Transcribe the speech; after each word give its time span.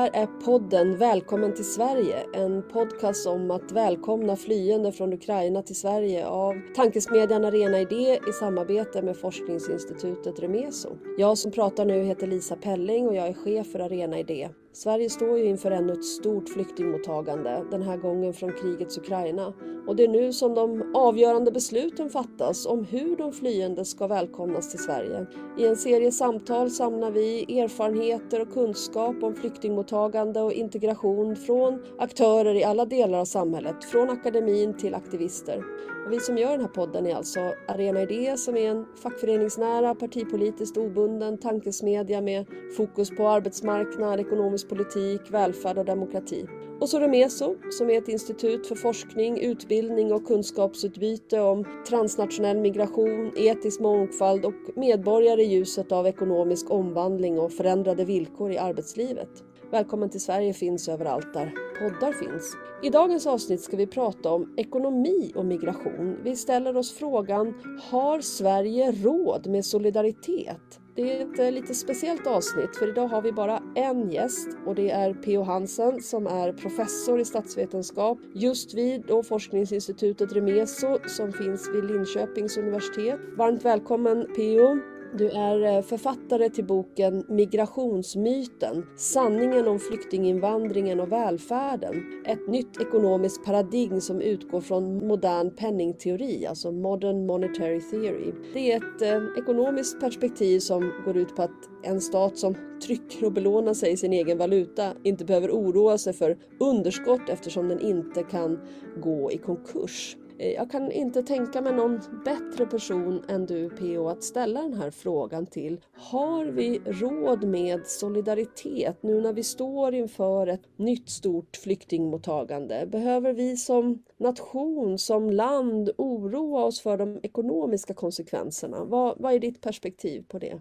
här 0.00 0.10
är 0.12 0.26
podden 0.26 0.96
Välkommen 0.96 1.54
till 1.54 1.64
Sverige. 1.64 2.26
En 2.34 2.62
podcast 2.62 3.26
om 3.26 3.50
att 3.50 3.72
välkomna 3.72 4.36
flyende 4.36 4.92
från 4.92 5.12
Ukraina 5.12 5.62
till 5.62 5.76
Sverige 5.76 6.26
av 6.26 6.60
tankesmedjan 6.76 7.44
Arena 7.44 7.80
Idé 7.80 8.20
i 8.28 8.32
samarbete 8.32 9.02
med 9.02 9.16
forskningsinstitutet 9.16 10.40
Remeso. 10.40 10.88
Jag 11.18 11.38
som 11.38 11.52
pratar 11.52 11.84
nu 11.84 12.04
heter 12.04 12.26
Lisa 12.26 12.56
Pelling 12.56 13.08
och 13.08 13.14
jag 13.14 13.28
är 13.28 13.34
chef 13.34 13.72
för 13.72 13.78
Arena 13.78 14.18
Idé. 14.18 14.48
Sverige 14.72 15.10
står 15.10 15.38
ju 15.38 15.44
inför 15.44 15.70
ännu 15.70 15.92
ett 15.92 16.04
stort 16.04 16.48
flyktingmottagande, 16.48 17.64
den 17.70 17.82
här 17.82 17.96
gången 17.96 18.32
från 18.32 18.52
krigets 18.52 18.98
Ukraina. 18.98 19.52
Och 19.86 19.96
det 19.96 20.04
är 20.04 20.08
nu 20.08 20.32
som 20.32 20.54
de 20.54 20.92
avgörande 20.94 21.50
besluten 21.52 22.10
fattas 22.10 22.66
om 22.66 22.84
hur 22.84 23.16
de 23.16 23.32
flyende 23.32 23.84
ska 23.84 24.06
välkomnas 24.06 24.70
till 24.70 24.78
Sverige. 24.78 25.26
I 25.58 25.66
en 25.66 25.76
serie 25.76 26.12
samtal 26.12 26.70
samlar 26.70 27.10
vi 27.10 27.60
erfarenheter 27.60 28.40
och 28.40 28.52
kunskap 28.52 29.22
om 29.22 29.34
flyktingmottagande 29.34 30.40
och 30.40 30.52
integration 30.52 31.36
från 31.36 31.82
aktörer 31.98 32.54
i 32.54 32.64
alla 32.64 32.84
delar 32.84 33.18
av 33.18 33.24
samhället, 33.24 33.84
från 33.84 34.10
akademin 34.10 34.74
till 34.74 34.94
aktivister. 34.94 35.64
Och 36.06 36.12
vi 36.12 36.20
som 36.20 36.38
gör 36.38 36.50
den 36.50 36.60
här 36.60 36.68
podden 36.68 37.06
är 37.06 37.14
alltså 37.14 37.54
Arena 37.68 38.02
Idé 38.02 38.36
som 38.36 38.56
är 38.56 38.70
en 38.70 38.86
fackföreningsnära, 39.02 39.94
partipolitiskt 39.94 40.76
obunden 40.76 41.38
tankesmedja 41.38 42.20
med 42.20 42.46
fokus 42.76 43.10
på 43.10 43.28
arbetsmarknad, 43.28 44.20
ekonomisk 44.20 44.68
politik, 44.68 45.20
välfärd 45.30 45.78
och 45.78 45.84
demokrati. 45.84 46.46
Och 46.80 46.88
så 46.88 47.00
Remeso 47.00 47.56
som 47.70 47.90
är 47.90 47.98
ett 47.98 48.08
institut 48.08 48.66
för 48.66 48.74
forskning, 48.74 49.40
utbildning 49.40 50.12
och 50.12 50.26
kunskapsutbyte 50.26 51.40
om 51.40 51.64
transnationell 51.88 52.58
migration, 52.58 53.32
etisk 53.36 53.80
mångfald 53.80 54.44
och 54.44 54.54
medborgare 54.76 55.42
i 55.42 55.46
ljuset 55.46 55.92
av 55.92 56.06
ekonomisk 56.06 56.70
omvandling 56.70 57.38
och 57.38 57.52
förändrade 57.52 58.04
villkor 58.04 58.52
i 58.52 58.58
arbetslivet. 58.58 59.49
Välkommen 59.72 60.10
till 60.10 60.20
Sverige 60.20 60.52
finns 60.52 60.88
överallt 60.88 61.32
där 61.32 61.52
poddar 61.78 62.12
finns. 62.12 62.56
I 62.82 62.90
dagens 62.90 63.26
avsnitt 63.26 63.60
ska 63.60 63.76
vi 63.76 63.86
prata 63.86 64.30
om 64.30 64.54
ekonomi 64.56 65.32
och 65.34 65.44
migration. 65.46 66.16
Vi 66.24 66.36
ställer 66.36 66.76
oss 66.76 66.92
frågan, 66.92 67.54
har 67.90 68.20
Sverige 68.20 68.92
råd 68.92 69.46
med 69.46 69.64
solidaritet? 69.64 70.80
Det 70.96 71.12
är 71.12 71.32
ett 71.32 71.38
eh, 71.38 71.52
lite 71.52 71.74
speciellt 71.74 72.26
avsnitt 72.26 72.76
för 72.76 72.88
idag 72.88 73.08
har 73.08 73.22
vi 73.22 73.32
bara 73.32 73.62
en 73.74 74.10
gäst 74.10 74.48
och 74.66 74.74
det 74.74 74.90
är 74.90 75.14
P.O. 75.14 75.42
Hansen 75.42 76.02
som 76.02 76.26
är 76.26 76.52
professor 76.52 77.20
i 77.20 77.24
statsvetenskap 77.24 78.18
just 78.34 78.74
vid 78.74 79.04
då 79.06 79.22
forskningsinstitutet 79.22 80.32
Remeso 80.32 80.98
som 81.06 81.32
finns 81.32 81.68
vid 81.74 81.84
Linköpings 81.84 82.56
universitet. 82.58 83.20
Varmt 83.36 83.64
välkommen 83.64 84.26
P.O. 84.36 84.78
Du 85.18 85.28
är 85.30 85.76
eh, 85.76 85.82
författare 85.82 86.50
till 86.50 86.64
boken 86.64 87.24
Migrationsmyten, 87.28 88.86
sanningen 88.96 89.68
om 89.68 89.78
flyktinginvandringen 89.78 91.00
och 91.00 91.12
välfärden. 91.12 92.22
Ett 92.26 92.48
nytt 92.48 92.80
ekonomiskt 92.80 93.44
paradigm 93.44 94.00
som 94.00 94.20
utgår 94.20 94.60
från 94.60 95.06
modern 95.06 95.56
penningteori, 95.56 96.46
alltså 96.46 96.72
modern 96.72 97.26
monetary 97.26 97.80
theory. 97.80 98.32
Det 98.54 98.72
är 98.72 98.76
ett 98.76 99.02
eh, 99.02 99.42
ekonomiskt 99.42 100.00
perspektiv 100.00 100.58
som 100.58 100.92
går 101.04 101.16
ut 101.16 101.36
på 101.36 101.42
att 101.42 101.68
en 101.82 102.00
stat 102.00 102.38
som 102.38 102.54
trycker 102.86 103.26
och 103.26 103.32
belånar 103.32 103.74
sig 103.74 103.92
i 103.92 103.96
sin 103.96 104.12
egen 104.12 104.38
valuta 104.38 104.92
inte 105.02 105.24
behöver 105.24 105.50
oroa 105.50 105.98
sig 105.98 106.12
för 106.12 106.38
underskott 106.60 107.28
eftersom 107.28 107.68
den 107.68 107.80
inte 107.80 108.22
kan 108.22 108.60
gå 109.02 109.32
i 109.32 109.38
konkurs. 109.38 110.16
Eh, 110.40 110.52
jag 110.52 110.70
kan 110.70 110.92
inte 110.92 111.22
tänka 111.22 111.60
mig 111.60 111.72
någon 111.72 112.00
bättre 112.24 112.66
person 112.66 113.24
än 113.28 113.46
du 113.46 113.70
PO 113.70 114.08
att 114.08 114.24
ställa 114.24 114.62
den 114.62 114.74
här 114.74 114.90
frågan 114.90 115.46
till. 115.46 115.80
Har 115.92 116.44
vi 116.44 116.80
råd 116.86 117.44
med 117.44 117.86
solidaritet 117.86 119.02
nu 119.02 119.20
när 119.20 119.32
vi 119.32 119.42
står 119.42 119.94
inför 119.94 120.46
ett 120.46 120.62
nytt 120.76 121.10
stort 121.10 121.56
flyktingmottagande? 121.56 122.86
Behöver 122.86 123.32
vi 123.32 123.56
som 123.56 124.02
nation, 124.16 124.98
som 124.98 125.30
land 125.30 125.90
oroa 125.98 126.64
oss 126.64 126.80
för 126.80 126.96
de 126.96 127.20
ekonomiska 127.22 127.94
konsekvenserna? 127.94 128.84
Vad, 128.84 129.18
vad 129.18 129.32
är 129.32 129.38
ditt 129.38 129.60
perspektiv 129.60 130.24
på 130.28 130.38
det? 130.38 130.60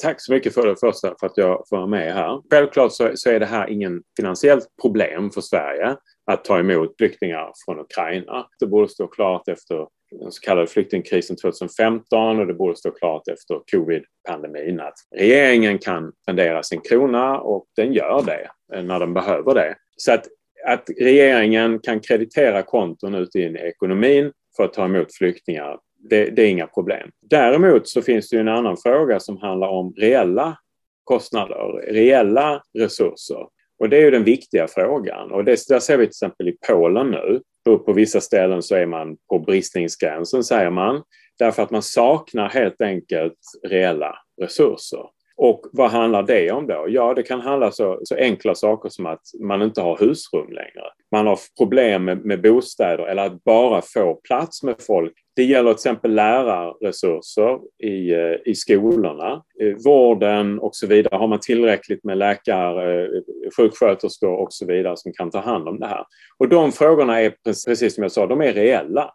Tack 0.00 0.20
så 0.20 0.32
mycket 0.32 0.54
för 0.54 0.66
det 0.66 0.76
första, 0.80 1.14
för 1.20 1.26
att 1.26 1.36
jag 1.36 1.68
får 1.68 1.76
vara 1.76 1.86
med 1.86 2.14
här. 2.14 2.42
Självklart 2.50 2.92
så, 2.92 3.10
så 3.14 3.30
är 3.30 3.40
det 3.40 3.46
här 3.46 3.70
ingen 3.70 4.02
finansiellt 4.16 4.68
problem 4.82 5.30
för 5.30 5.40
Sverige 5.40 5.96
att 6.32 6.44
ta 6.44 6.58
emot 6.58 6.96
flyktingar 6.96 7.52
från 7.64 7.80
Ukraina. 7.80 8.46
Det 8.60 8.66
borde 8.66 8.88
stå 8.88 9.06
klart 9.06 9.48
efter 9.48 9.86
den 10.20 10.32
så 10.32 10.40
kallade 10.40 10.66
flyktingkrisen 10.66 11.36
2015 11.36 12.40
och 12.40 12.46
det 12.46 12.54
borde 12.54 12.76
stå 12.76 12.90
klart 12.90 13.28
efter 13.28 13.60
covid-pandemin 13.72 14.80
att 14.80 14.94
regeringen 15.16 15.78
kan 15.78 16.12
spendera 16.22 16.62
sin 16.62 16.80
krona 16.80 17.40
och 17.40 17.66
den 17.76 17.92
gör 17.92 18.22
det 18.26 18.50
när 18.82 19.00
den 19.00 19.14
behöver 19.14 19.54
det. 19.54 19.74
Så 19.96 20.12
att, 20.12 20.26
att 20.66 20.90
regeringen 21.00 21.78
kan 21.78 22.00
kreditera 22.00 22.62
konton 22.62 23.14
ute 23.14 23.38
i 23.38 23.56
ekonomin 23.56 24.32
för 24.56 24.64
att 24.64 24.72
ta 24.72 24.84
emot 24.84 25.14
flyktingar, 25.14 25.78
det, 26.10 26.30
det 26.30 26.42
är 26.42 26.48
inga 26.48 26.66
problem. 26.66 27.10
Däremot 27.30 27.88
så 27.88 28.02
finns 28.02 28.30
det 28.30 28.36
ju 28.36 28.40
en 28.40 28.48
annan 28.48 28.76
fråga 28.76 29.20
som 29.20 29.36
handlar 29.36 29.68
om 29.68 29.94
reella 29.96 30.58
kostnader, 31.04 31.92
reella 31.92 32.62
resurser. 32.78 33.46
Och 33.82 33.88
det 33.88 33.96
är 33.96 34.00
ju 34.00 34.10
den 34.10 34.24
viktiga 34.24 34.68
frågan. 34.68 35.32
Och 35.32 35.44
det, 35.44 35.68
där 35.68 35.78
ser 35.78 35.96
vi 35.96 36.04
till 36.04 36.10
exempel 36.10 36.48
i 36.48 36.56
Polen 36.68 37.10
nu. 37.10 37.40
På 37.64 37.92
vissa 37.92 38.20
ställen 38.20 38.62
så 38.62 38.74
är 38.74 38.86
man 38.86 39.16
på 39.28 39.38
bristningsgränsen, 39.38 40.44
säger 40.44 40.70
man. 40.70 41.02
Därför 41.38 41.62
att 41.62 41.70
man 41.70 41.82
saknar 41.82 42.48
helt 42.48 42.80
enkelt 42.80 43.38
reella 43.68 44.14
resurser. 44.42 45.04
Och 45.36 45.66
vad 45.72 45.90
handlar 45.90 46.22
det 46.22 46.50
om 46.50 46.66
då? 46.66 46.86
Ja, 46.88 47.14
det 47.14 47.22
kan 47.22 47.40
handla 47.40 47.70
så, 47.72 48.00
så 48.04 48.16
enkla 48.16 48.54
saker 48.54 48.88
som 48.88 49.06
att 49.06 49.22
man 49.40 49.62
inte 49.62 49.80
har 49.80 49.96
husrum 49.98 50.52
längre. 50.52 50.84
Man 51.12 51.26
har 51.26 51.38
problem 51.58 52.04
med, 52.04 52.24
med 52.24 52.42
bostäder 52.42 53.06
eller 53.06 53.26
att 53.26 53.44
bara 53.44 53.82
få 53.82 54.14
plats 54.14 54.62
med 54.62 54.76
folk. 54.80 55.14
Det 55.36 55.44
gäller 55.44 55.70
till 55.70 55.76
exempel 55.76 56.14
lärarresurser 56.14 57.60
i, 57.78 58.12
eh, 58.12 58.36
i 58.44 58.54
skolorna, 58.54 59.42
eh, 59.60 59.74
vården 59.84 60.58
och 60.58 60.76
så 60.76 60.86
vidare. 60.86 61.16
Har 61.16 61.28
man 61.28 61.40
tillräckligt 61.40 62.04
med 62.04 62.18
läkare, 62.18 63.04
eh, 63.04 63.22
sjuksköterskor 63.56 64.36
och 64.36 64.52
så 64.52 64.66
vidare 64.66 64.96
som 64.96 65.12
kan 65.12 65.30
ta 65.30 65.40
hand 65.40 65.68
om 65.68 65.78
det 65.78 65.86
här? 65.86 66.04
Och 66.38 66.48
de 66.48 66.72
frågorna 66.72 67.20
är 67.20 67.34
precis 67.44 67.94
som 67.94 68.02
jag 68.02 68.12
sa, 68.12 68.26
de 68.26 68.40
är 68.40 68.52
reella. 68.52 69.10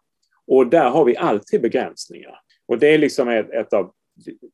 Och 0.48 0.68
där 0.68 0.90
har 0.90 1.06
vi 1.06 1.18
alltid 1.18 1.62
begränsningar. 1.62 2.40
Och 2.68 2.80
det 2.80 2.88
är 2.88 2.98
liksom 2.98 3.30
ett, 3.30 3.50
ett 3.50 3.74
av 3.74 3.92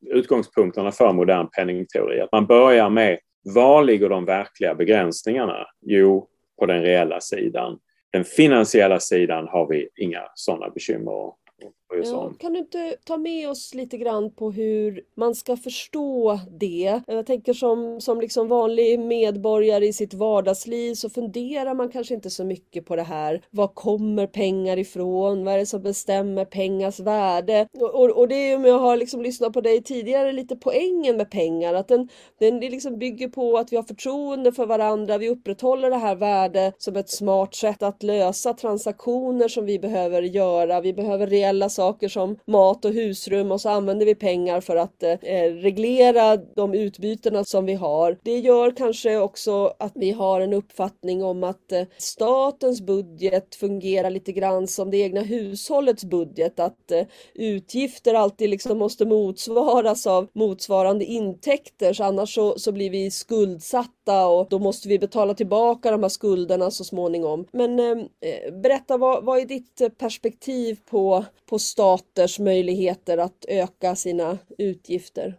utgångspunkterna 0.09 0.91
för 0.91 1.13
modern 1.13 1.47
penningteori. 1.47 2.21
Att 2.21 2.31
man 2.31 2.45
börjar 2.45 2.89
med 2.89 3.19
var 3.43 3.83
ligger 3.83 4.09
de 4.09 4.25
verkliga 4.25 4.75
begränsningarna? 4.75 5.67
Jo, 5.81 6.27
på 6.59 6.65
den 6.65 6.81
reella 6.81 7.21
sidan. 7.21 7.79
Den 8.11 8.23
finansiella 8.23 8.99
sidan 8.99 9.47
har 9.47 9.67
vi 9.67 9.89
inga 9.95 10.21
sådana 10.35 10.69
bekymmer 10.69 11.33
people. 11.63 11.82
Ja, 12.03 12.33
kan 12.39 12.53
du 12.53 12.59
inte 12.59 12.95
ta 13.03 13.17
med 13.17 13.49
oss 13.49 13.73
lite 13.73 13.97
grann 13.97 14.31
på 14.31 14.51
hur 14.51 15.01
man 15.15 15.35
ska 15.35 15.57
förstå 15.57 16.39
det? 16.59 17.01
Jag 17.07 17.25
tänker 17.25 17.53
som, 17.53 18.01
som 18.01 18.21
liksom 18.21 18.47
vanlig 18.47 18.99
medborgare 18.99 19.87
i 19.87 19.93
sitt 19.93 20.13
vardagsliv 20.13 20.93
så 20.93 21.09
funderar 21.09 21.73
man 21.73 21.89
kanske 21.89 22.13
inte 22.13 22.29
så 22.29 22.45
mycket 22.45 22.85
på 22.85 22.95
det 22.95 23.03
här. 23.03 23.41
Var 23.49 23.67
kommer 23.67 24.27
pengar 24.27 24.79
ifrån? 24.79 25.45
Vad 25.45 25.53
är 25.53 25.57
det 25.57 25.65
som 25.65 25.81
bestämmer 25.81 26.45
pengars 26.45 26.99
värde? 26.99 27.67
Och, 27.79 27.95
och, 27.95 28.09
och 28.09 28.27
det 28.27 28.35
är 28.35 28.55
om 28.55 28.65
jag 28.65 28.79
har 28.79 28.97
liksom 28.97 29.21
lyssnat 29.21 29.53
på 29.53 29.61
dig 29.61 29.83
tidigare 29.83 30.31
lite 30.31 30.55
poängen 30.55 31.17
med 31.17 31.31
pengar. 31.31 31.73
Att 31.73 31.87
den, 31.87 32.09
den 32.39 32.59
liksom 32.59 32.97
bygger 32.99 33.27
på 33.27 33.57
att 33.57 33.71
vi 33.71 33.75
har 33.75 33.83
förtroende 33.83 34.51
för 34.51 34.65
varandra. 34.65 35.17
Vi 35.17 35.29
upprätthåller 35.29 35.89
det 35.89 35.97
här 35.97 36.15
värdet 36.15 36.81
som 36.81 36.95
ett 36.95 37.09
smart 37.09 37.55
sätt 37.55 37.83
att 37.83 38.03
lösa 38.03 38.53
transaktioner 38.53 39.47
som 39.47 39.65
vi 39.65 39.79
behöver 39.79 40.21
göra. 40.21 40.81
Vi 40.81 40.93
behöver 40.93 41.27
reella 41.27 41.69
saker 41.69 41.82
saker 41.83 42.09
som 42.09 42.37
mat 42.47 42.85
och 42.85 42.91
husrum 42.91 43.51
och 43.51 43.61
så 43.61 43.69
använder 43.69 44.05
vi 44.05 44.15
pengar 44.15 44.61
för 44.61 44.75
att 44.75 45.03
eh, 45.03 45.17
reglera 45.61 46.37
de 46.37 46.73
utbytena 46.73 47.43
som 47.43 47.65
vi 47.65 47.73
har. 47.73 48.17
Det 48.23 48.39
gör 48.39 48.71
kanske 48.71 49.17
också 49.17 49.73
att 49.79 49.91
vi 49.95 50.11
har 50.11 50.41
en 50.41 50.53
uppfattning 50.53 51.23
om 51.23 51.43
att 51.43 51.71
eh, 51.71 51.83
statens 51.97 52.81
budget 52.81 53.55
fungerar 53.55 54.09
lite 54.09 54.31
grann 54.31 54.67
som 54.67 54.91
det 54.91 54.97
egna 54.97 55.21
hushållets 55.21 56.05
budget, 56.05 56.59
att 56.59 56.91
eh, 56.91 57.05
utgifter 57.33 58.13
alltid 58.13 58.49
liksom 58.49 58.77
måste 58.77 59.05
motsvaras 59.05 60.07
av 60.07 60.27
motsvarande 60.33 61.05
intäkter, 61.05 61.93
så 61.93 62.03
annars 62.03 62.35
så, 62.35 62.59
så 62.59 62.71
blir 62.71 62.89
vi 62.89 63.11
skuldsatta 63.11 64.27
och 64.27 64.47
då 64.49 64.59
måste 64.59 64.87
vi 64.87 64.99
betala 64.99 65.33
tillbaka 65.33 65.91
de 65.91 66.03
här 66.03 66.09
skulderna 66.09 66.71
så 66.71 66.83
småningom. 66.83 67.45
Men 67.51 67.79
eh, 67.79 68.05
eh 68.21 68.53
berätta, 68.61 68.97
vad, 68.97 69.25
vad 69.25 69.39
är 69.39 69.45
ditt 69.45 69.81
eh, 69.81 69.89
perspektiv 69.89 70.79
på, 70.89 71.25
på 71.49 71.59
staters 71.73 72.39
möjligheter 72.39 73.17
att 73.17 73.45
öka 73.47 73.95
sina 73.95 74.37
utgifter? 74.57 75.37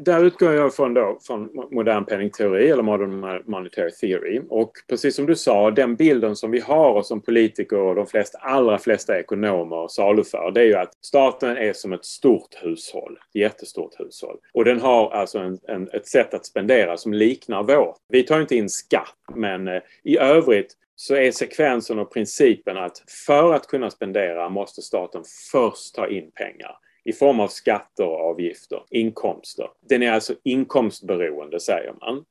där 0.00 0.24
utgår 0.24 0.52
jag 0.52 0.74
från, 0.74 0.94
då, 0.94 1.18
från 1.22 1.50
modern 1.70 2.04
penningteori 2.04 2.70
eller 2.70 2.82
modern 2.82 3.42
monetary 3.46 3.90
theory. 3.90 4.40
Och 4.48 4.72
precis 4.88 5.16
som 5.16 5.26
du 5.26 5.36
sa, 5.36 5.70
den 5.70 5.96
bilden 5.96 6.36
som 6.36 6.50
vi 6.50 6.60
har 6.60 6.90
och 6.90 7.06
som 7.06 7.20
politiker 7.20 7.78
och 7.78 7.94
de 7.94 8.06
flesta, 8.06 8.38
allra 8.38 8.78
flesta 8.78 9.18
ekonomer 9.18 9.88
saluför, 9.88 10.50
det 10.54 10.60
är 10.60 10.64
ju 10.64 10.74
att 10.74 10.92
staten 11.00 11.56
är 11.56 11.72
som 11.72 11.92
ett 11.92 12.04
stort 12.04 12.54
hushåll, 12.62 13.18
ett 13.28 13.40
jättestort 13.40 14.00
hushåll. 14.00 14.36
Och 14.52 14.64
den 14.64 14.80
har 14.80 15.10
alltså 15.10 15.38
en, 15.38 15.58
en, 15.68 15.88
ett 15.92 16.06
sätt 16.06 16.34
att 16.34 16.46
spendera 16.46 16.96
som 16.96 17.12
liknar 17.12 17.62
vårt. 17.62 17.96
Vi 18.08 18.22
tar 18.22 18.40
inte 18.40 18.56
in 18.56 18.68
skatt, 18.68 19.16
men 19.34 19.68
eh, 19.68 19.82
i 20.02 20.18
övrigt 20.18 20.76
så 20.96 21.14
är 21.14 21.30
sekvensen 21.30 21.98
och 21.98 22.12
principen 22.12 22.76
att 22.76 23.02
för 23.26 23.54
att 23.54 23.66
kunna 23.66 23.90
spendera 23.90 24.48
måste 24.48 24.82
staten 24.82 25.22
först 25.52 25.94
ta 25.94 26.08
in 26.08 26.30
pengar 26.30 26.78
i 27.04 27.12
form 27.12 27.40
av 27.40 27.48
skatter 27.48 28.06
och 28.06 28.20
avgifter, 28.20 28.82
inkomster. 28.90 29.70
Den 29.88 30.02
är 30.02 30.12
alltså 30.12 30.34
inkomstberoende 30.42 31.60
säger 31.60 31.94
man. 32.00 32.24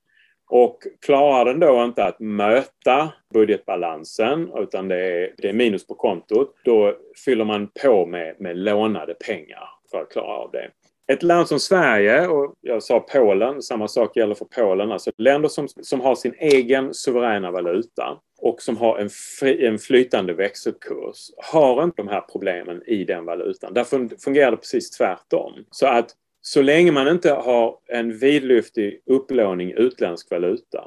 Och 0.49 0.79
klarar 1.05 1.45
den 1.45 1.59
då 1.59 1.83
inte 1.83 2.03
att 2.03 2.19
möta 2.19 3.13
budgetbalansen 3.33 4.51
utan 4.55 4.87
det 4.87 4.99
är, 4.99 5.33
det 5.37 5.49
är 5.49 5.53
minus 5.53 5.87
på 5.87 5.95
kontot, 5.95 6.55
då 6.63 6.97
fyller 7.25 7.45
man 7.45 7.69
på 7.81 8.05
med, 8.05 8.35
med 8.39 8.57
lånade 8.57 9.13
pengar 9.13 9.69
för 9.91 10.01
att 10.01 10.11
klara 10.11 10.37
av 10.37 10.51
det. 10.51 10.69
Ett 11.07 11.23
land 11.23 11.47
som 11.47 11.59
Sverige 11.59 12.27
och 12.27 12.55
jag 12.61 12.83
sa 12.83 12.99
Polen, 12.99 13.61
samma 13.61 13.87
sak 13.87 14.17
gäller 14.17 14.35
för 14.35 14.45
Polen, 14.45 14.91
alltså 14.91 15.11
länder 15.17 15.49
som, 15.49 15.67
som 15.67 16.01
har 16.01 16.15
sin 16.15 16.33
egen 16.39 16.93
suveräna 16.93 17.51
valuta 17.51 18.19
och 18.41 18.61
som 18.61 18.77
har 18.77 18.97
en, 18.97 19.09
fri, 19.09 19.65
en 19.65 19.79
flytande 19.79 20.33
växelkurs 20.33 21.29
har 21.37 21.83
inte 21.83 22.01
de 22.01 22.07
här 22.07 22.21
problemen 22.21 22.83
i 22.85 23.03
den 23.03 23.25
valutan. 23.25 23.73
Där 23.73 23.83
fungerar 24.23 24.51
det 24.51 24.57
precis 24.57 24.91
tvärtom. 24.91 25.53
Så 25.71 25.87
att 25.87 26.09
så 26.41 26.61
länge 26.61 26.91
man 26.91 27.07
inte 27.07 27.31
har 27.31 27.77
en 27.87 28.17
vidlyftig 28.17 29.01
upplåning 29.05 29.69
i 29.69 29.73
utländsk 29.73 30.31
valuta 30.31 30.83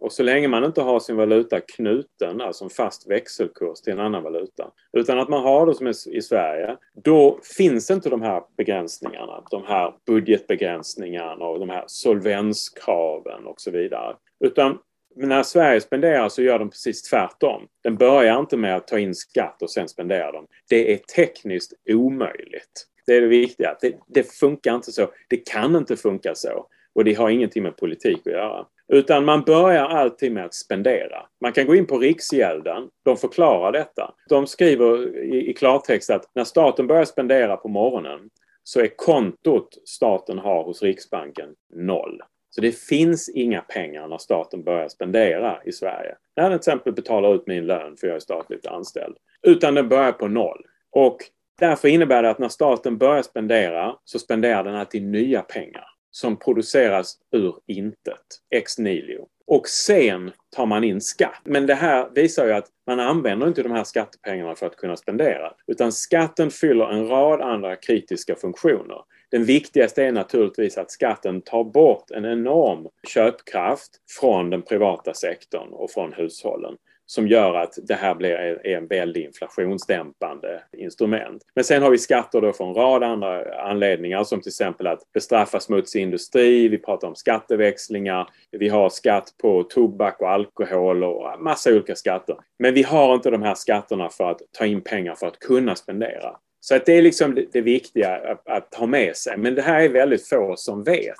och 0.00 0.12
så 0.12 0.22
länge 0.22 0.48
man 0.48 0.64
inte 0.64 0.82
har 0.82 1.00
sin 1.00 1.16
valuta 1.16 1.60
knuten, 1.60 2.40
alltså 2.40 2.64
en 2.64 2.70
fast 2.70 3.10
växelkurs 3.10 3.80
till 3.80 3.92
en 3.92 4.00
annan 4.00 4.22
valuta, 4.22 4.70
utan 4.92 5.18
att 5.18 5.28
man 5.28 5.42
har 5.42 5.66
det 5.66 5.74
som 5.74 6.12
i 6.14 6.22
Sverige, 6.22 6.76
då 7.04 7.38
finns 7.56 7.90
inte 7.90 8.08
de 8.08 8.22
här 8.22 8.42
begränsningarna, 8.56 9.44
de 9.50 9.64
här 9.64 9.94
budgetbegränsningarna 10.06 11.44
och 11.44 11.58
de 11.58 11.70
här 11.70 11.84
solvenskraven 11.86 13.46
och 13.46 13.60
så 13.60 13.70
vidare. 13.70 14.16
Utan 14.44 14.78
när 15.16 15.42
Sverige 15.42 15.80
spenderar 15.80 16.28
så 16.28 16.42
gör 16.42 16.58
de 16.58 16.70
precis 16.70 17.02
tvärtom. 17.02 17.66
Den 17.82 17.96
börjar 17.96 18.40
inte 18.40 18.56
med 18.56 18.76
att 18.76 18.86
ta 18.86 18.98
in 18.98 19.14
skatt 19.14 19.62
och 19.62 19.70
sen 19.70 19.88
spendera 19.88 20.32
dem. 20.32 20.46
Det 20.68 20.92
är 20.92 20.96
tekniskt 20.96 21.72
omöjligt. 21.88 22.86
Det 23.06 23.16
är 23.16 23.20
det 23.20 23.26
viktiga. 23.26 23.76
Det, 23.80 23.94
det 24.06 24.22
funkar 24.22 24.74
inte 24.74 24.92
så. 24.92 25.08
Det 25.28 25.36
kan 25.36 25.76
inte 25.76 25.96
funka 25.96 26.34
så. 26.34 26.66
Och 26.92 27.04
det 27.04 27.14
har 27.14 27.30
ingenting 27.30 27.62
med 27.62 27.76
politik 27.76 28.18
att 28.26 28.32
göra. 28.32 28.66
Utan 28.92 29.24
man 29.24 29.42
börjar 29.42 29.84
alltid 29.84 30.32
med 30.32 30.44
att 30.44 30.54
spendera. 30.54 31.26
Man 31.40 31.52
kan 31.52 31.66
gå 31.66 31.74
in 31.74 31.86
på 31.86 31.98
Riksgälden. 31.98 32.88
De 33.04 33.16
förklarar 33.16 33.72
detta. 33.72 34.14
De 34.28 34.46
skriver 34.46 35.18
i, 35.18 35.50
i 35.50 35.54
klartext 35.54 36.10
att 36.10 36.30
när 36.34 36.44
staten 36.44 36.86
börjar 36.86 37.04
spendera 37.04 37.56
på 37.56 37.68
morgonen 37.68 38.20
så 38.64 38.80
är 38.80 38.96
kontot 38.96 39.68
staten 39.84 40.38
har 40.38 40.64
hos 40.64 40.82
Riksbanken 40.82 41.48
noll. 41.74 42.20
Så 42.50 42.60
det 42.60 42.78
finns 42.78 43.28
inga 43.28 43.60
pengar 43.60 44.08
när 44.08 44.18
staten 44.18 44.64
börjar 44.64 44.88
spendera 44.88 45.58
i 45.64 45.72
Sverige. 45.72 46.16
När 46.36 46.50
den 46.50 46.58
till 46.58 46.70
exempel 46.70 46.92
betalar 46.92 47.34
ut 47.34 47.46
min 47.46 47.66
lön 47.66 47.96
för 47.96 48.06
jag 48.06 48.16
är 48.16 48.20
statligt 48.20 48.66
anställd. 48.66 49.16
Utan 49.42 49.74
den 49.74 49.88
börjar 49.88 50.12
på 50.12 50.28
noll. 50.28 50.64
Och 50.92 51.18
därför 51.60 51.88
innebär 51.88 52.22
det 52.22 52.30
att 52.30 52.38
när 52.38 52.48
staten 52.48 52.98
börjar 52.98 53.22
spendera 53.22 53.94
så 54.04 54.18
spenderar 54.18 54.64
den 54.64 54.74
alltid 54.74 55.02
nya 55.02 55.42
pengar 55.42 55.86
som 56.10 56.36
produceras 56.36 57.18
ur 57.32 57.54
intet, 57.66 58.40
ex 58.50 58.78
nihilo. 58.78 59.26
Och 59.46 59.68
sen 59.68 60.32
tar 60.56 60.66
man 60.66 60.84
in 60.84 61.00
skatt. 61.00 61.40
Men 61.44 61.66
det 61.66 61.74
här 61.74 62.10
visar 62.14 62.46
ju 62.46 62.52
att 62.52 62.66
man 62.86 63.00
använder 63.00 63.48
inte 63.48 63.62
de 63.62 63.72
här 63.72 63.84
skattepengarna 63.84 64.54
för 64.54 64.66
att 64.66 64.76
kunna 64.76 64.96
spendera. 64.96 65.52
Utan 65.66 65.92
skatten 65.92 66.50
fyller 66.50 66.90
en 66.90 67.08
rad 67.08 67.40
andra 67.40 67.76
kritiska 67.76 68.34
funktioner. 68.34 69.02
Den 69.30 69.44
viktigaste 69.44 70.04
är 70.04 70.12
naturligtvis 70.12 70.78
att 70.78 70.90
skatten 70.90 71.40
tar 71.40 71.64
bort 71.64 72.10
en 72.10 72.24
enorm 72.24 72.88
köpkraft 73.08 73.90
från 74.20 74.50
den 74.50 74.62
privata 74.62 75.14
sektorn 75.14 75.68
och 75.72 75.90
från 75.90 76.12
hushållen 76.12 76.76
som 77.10 77.28
gör 77.28 77.54
att 77.54 77.78
det 77.82 77.94
här 77.94 78.14
blir 78.14 78.66
en 78.66 78.86
väldigt 78.86 79.24
inflationsdämpande 79.24 80.62
instrument. 80.76 81.42
Men 81.54 81.64
sen 81.64 81.82
har 81.82 81.90
vi 81.90 81.98
skatter 81.98 82.40
då 82.40 82.52
för 82.52 82.64
en 82.64 82.74
rad 82.74 83.02
andra 83.02 83.60
anledningar 83.62 84.24
som 84.24 84.40
till 84.40 84.48
exempel 84.48 84.86
att 84.86 85.12
bestraffa 85.12 85.60
smutsig 85.60 86.02
industri, 86.02 86.68
vi 86.68 86.78
pratar 86.78 87.08
om 87.08 87.14
skatteväxlingar, 87.14 88.28
vi 88.50 88.68
har 88.68 88.88
skatt 88.88 89.34
på 89.42 89.62
tobak 89.62 90.20
och 90.20 90.30
alkohol 90.30 91.04
och 91.04 91.42
massa 91.42 91.70
olika 91.70 91.96
skatter. 91.96 92.36
Men 92.58 92.74
vi 92.74 92.82
har 92.82 93.14
inte 93.14 93.30
de 93.30 93.42
här 93.42 93.54
skatterna 93.54 94.08
för 94.08 94.30
att 94.30 94.40
ta 94.58 94.66
in 94.66 94.80
pengar 94.80 95.14
för 95.14 95.26
att 95.26 95.38
kunna 95.38 95.76
spendera. 95.76 96.36
Så 96.60 96.76
att 96.76 96.86
det 96.86 96.92
är 96.92 97.02
liksom 97.02 97.46
det 97.52 97.60
viktiga 97.60 98.16
att, 98.16 98.48
att 98.48 98.88
med 98.88 99.16
sig. 99.16 99.36
Men 99.36 99.54
det 99.54 99.62
här 99.62 99.80
är 99.80 99.88
väldigt 99.88 100.28
få 100.28 100.56
som 100.56 100.84
vet. 100.84 101.16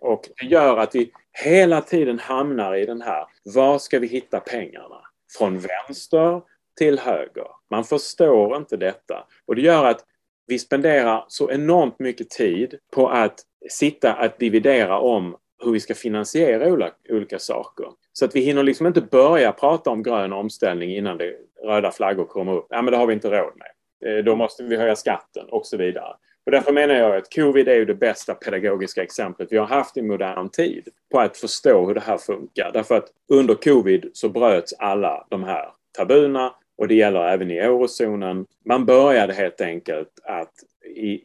Och 0.00 0.28
det 0.40 0.46
gör 0.46 0.76
att 0.76 0.94
vi 0.94 1.10
hela 1.44 1.80
tiden 1.80 2.18
hamnar 2.18 2.74
i 2.74 2.86
den 2.86 3.02
här, 3.02 3.26
var 3.54 3.78
ska 3.78 3.98
vi 3.98 4.06
hitta 4.06 4.40
pengarna? 4.40 5.07
Från 5.38 5.58
vänster 5.58 6.42
till 6.78 6.98
höger. 6.98 7.46
Man 7.70 7.84
förstår 7.84 8.56
inte 8.56 8.76
detta. 8.76 9.24
Och 9.46 9.56
det 9.56 9.62
gör 9.62 9.84
att 9.84 10.04
vi 10.46 10.58
spenderar 10.58 11.24
så 11.28 11.50
enormt 11.50 11.98
mycket 11.98 12.30
tid 12.30 12.78
på 12.92 13.08
att 13.08 13.40
sitta 13.70 14.12
att 14.12 14.38
dividera 14.38 14.98
om 14.98 15.36
hur 15.64 15.72
vi 15.72 15.80
ska 15.80 15.94
finansiera 15.94 16.68
olika, 17.08 17.38
saker. 17.38 17.86
Så 18.12 18.24
att 18.24 18.36
vi 18.36 18.40
hinner 18.40 18.62
liksom 18.62 18.86
inte 18.86 19.00
börja 19.00 19.52
prata 19.52 19.90
om 19.90 20.02
grön 20.02 20.32
omställning 20.32 20.96
innan 20.96 21.18
det 21.18 21.36
röda 21.64 21.90
flaggor 21.90 22.24
kommer 22.24 22.56
upp. 22.56 22.66
Ja, 22.70 22.82
men 22.82 22.92
det 22.92 22.98
har 22.98 23.06
vi 23.06 23.14
inte 23.14 23.30
råd 23.30 23.52
med. 23.56 24.18
Eh, 24.18 24.24
då 24.24 24.36
måste 24.36 24.62
vi 24.62 24.76
höja 24.76 24.96
skatten 24.96 25.46
och 25.48 25.66
så 25.66 25.76
vidare. 25.76 26.16
Och 26.48 26.52
därför 26.52 26.72
menar 26.72 26.94
jag 26.94 27.16
att 27.16 27.34
covid 27.34 27.68
är 27.68 27.74
ju 27.74 27.84
det 27.84 27.94
bästa 27.94 28.34
pedagogiska 28.34 29.02
exemplet 29.02 29.48
vi 29.50 29.56
har 29.56 29.66
haft 29.66 29.96
i 29.96 30.02
modern 30.02 30.48
tid 30.48 30.88
på 31.12 31.20
att 31.20 31.36
förstå 31.36 31.86
hur 31.86 31.94
det 31.94 32.00
här 32.00 32.18
funkar. 32.18 32.70
Därför 32.72 32.96
att 32.96 33.08
under 33.28 33.54
covid 33.54 34.10
så 34.12 34.28
bröts 34.28 34.72
alla 34.72 35.26
de 35.30 35.44
här 35.44 35.68
tabuna 35.98 36.54
och 36.78 36.88
det 36.88 36.94
gäller 36.94 37.28
även 37.28 37.50
i 37.50 37.56
eurozonen. 37.58 38.46
Man 38.64 38.86
började 38.86 39.32
helt 39.32 39.60
enkelt 39.60 40.08
att 40.24 40.52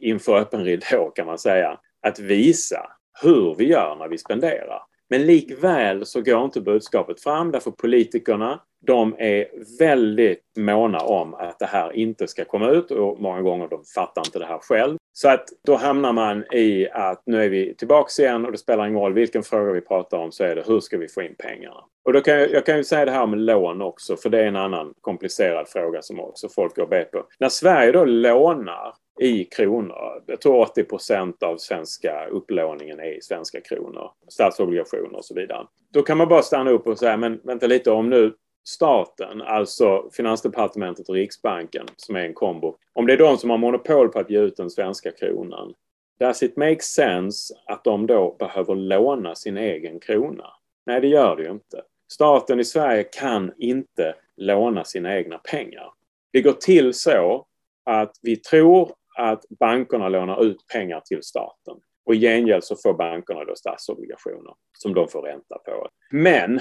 inför 0.00 0.36
öppen 0.36 0.64
ridå 0.64 1.10
kan 1.10 1.26
man 1.26 1.38
säga, 1.38 1.78
att 2.00 2.18
visa 2.18 2.90
hur 3.22 3.54
vi 3.58 3.68
gör 3.68 3.96
när 3.98 4.08
vi 4.08 4.18
spenderar. 4.18 4.82
Men 5.10 5.26
likväl 5.26 6.06
så 6.06 6.20
går 6.20 6.44
inte 6.44 6.60
budskapet 6.60 7.20
fram 7.20 7.50
därför 7.50 7.70
politikerna 7.70 8.60
de 8.86 9.14
är 9.18 9.46
väldigt 9.78 10.44
måna 10.56 10.98
om 10.98 11.34
att 11.34 11.58
det 11.58 11.66
här 11.66 11.92
inte 11.92 12.28
ska 12.28 12.44
komma 12.44 12.70
ut 12.70 12.90
och 12.90 13.20
många 13.20 13.42
gånger 13.42 13.68
de 13.68 13.84
fattar 13.94 14.22
inte 14.26 14.38
det 14.38 14.46
här 14.46 14.58
själv. 14.58 14.96
Så 15.16 15.28
att 15.28 15.48
då 15.66 15.76
hamnar 15.76 16.12
man 16.12 16.44
i 16.52 16.88
att 16.92 17.22
nu 17.26 17.44
är 17.44 17.48
vi 17.48 17.74
tillbaks 17.74 18.18
igen 18.18 18.44
och 18.44 18.52
det 18.52 18.58
spelar 18.58 18.86
ingen 18.86 19.00
roll 19.00 19.12
vilken 19.12 19.42
fråga 19.42 19.72
vi 19.72 19.80
pratar 19.80 20.18
om 20.18 20.32
så 20.32 20.44
är 20.44 20.54
det 20.54 20.62
hur 20.66 20.80
ska 20.80 20.98
vi 20.98 21.08
få 21.08 21.22
in 21.22 21.34
pengarna? 21.38 21.84
Och 22.04 22.12
då 22.12 22.20
kan 22.20 22.34
jag, 22.34 22.50
jag 22.50 22.66
kan 22.66 22.76
ju 22.76 22.84
säga 22.84 23.04
det 23.04 23.10
här 23.10 23.26
med 23.26 23.38
lån 23.38 23.82
också 23.82 24.16
för 24.16 24.30
det 24.30 24.40
är 24.40 24.46
en 24.46 24.56
annan 24.56 24.94
komplicerad 25.00 25.68
fråga 25.68 26.02
som 26.02 26.20
också 26.20 26.48
folk 26.48 26.76
går 26.76 26.86
bet 26.86 27.10
på. 27.10 27.26
När 27.38 27.48
Sverige 27.48 27.92
då 27.92 28.04
lånar 28.04 28.94
i 29.20 29.44
kronor. 29.44 30.22
Jag 30.26 30.40
tror 30.40 30.60
80 30.60 30.84
procent 30.84 31.42
av 31.42 31.56
svenska 31.56 32.26
upplåningen 32.26 33.00
är 33.00 33.18
i 33.18 33.20
svenska 33.20 33.60
kronor. 33.60 34.10
Statsobligationer 34.28 35.16
och 35.16 35.24
så 35.24 35.34
vidare. 35.34 35.66
Då 35.92 36.02
kan 36.02 36.18
man 36.18 36.28
bara 36.28 36.42
stanna 36.42 36.70
upp 36.70 36.86
och 36.86 36.98
säga, 36.98 37.16
men 37.16 37.40
vänta 37.44 37.66
lite 37.66 37.90
om 37.90 38.10
nu 38.10 38.34
staten, 38.64 39.42
alltså 39.42 40.10
Finansdepartementet 40.12 41.08
och 41.08 41.14
Riksbanken 41.14 41.86
som 41.96 42.16
är 42.16 42.20
en 42.20 42.34
kombo. 42.34 42.76
Om 42.92 43.06
det 43.06 43.12
är 43.12 43.18
de 43.18 43.38
som 43.38 43.50
har 43.50 43.58
monopol 43.58 44.08
på 44.08 44.18
att 44.18 44.30
ge 44.30 44.38
ut 44.38 44.56
den 44.56 44.70
svenska 44.70 45.10
kronan. 45.10 45.74
Does 46.20 46.42
it 46.42 46.56
make 46.56 46.82
sense 46.82 47.54
att 47.66 47.84
de 47.84 48.06
då 48.06 48.36
behöver 48.38 48.74
låna 48.74 49.34
sin 49.34 49.56
egen 49.56 50.00
krona? 50.00 50.46
Nej, 50.86 51.00
det 51.00 51.08
gör 51.08 51.36
det 51.36 51.42
ju 51.42 51.50
inte. 51.50 51.82
Staten 52.12 52.60
i 52.60 52.64
Sverige 52.64 53.02
kan 53.02 53.52
inte 53.58 54.14
låna 54.36 54.84
sina 54.84 55.16
egna 55.16 55.38
pengar. 55.38 55.92
Det 56.32 56.42
går 56.42 56.52
till 56.52 56.94
så 56.94 57.46
att 57.84 58.12
vi 58.22 58.36
tror 58.36 58.92
att 59.16 59.44
bankerna 59.60 60.08
lånar 60.08 60.44
ut 60.44 60.66
pengar 60.72 61.00
till 61.00 61.22
staten. 61.22 61.76
Och 62.06 62.14
i 62.14 62.20
gengäld 62.20 62.64
så 62.64 62.76
får 62.76 62.94
bankerna 62.94 63.44
då 63.44 63.54
statsobligationer 63.56 64.54
som 64.78 64.94
de 64.94 65.08
får 65.08 65.22
ränta 65.22 65.58
på. 65.58 65.88
Men 66.10 66.60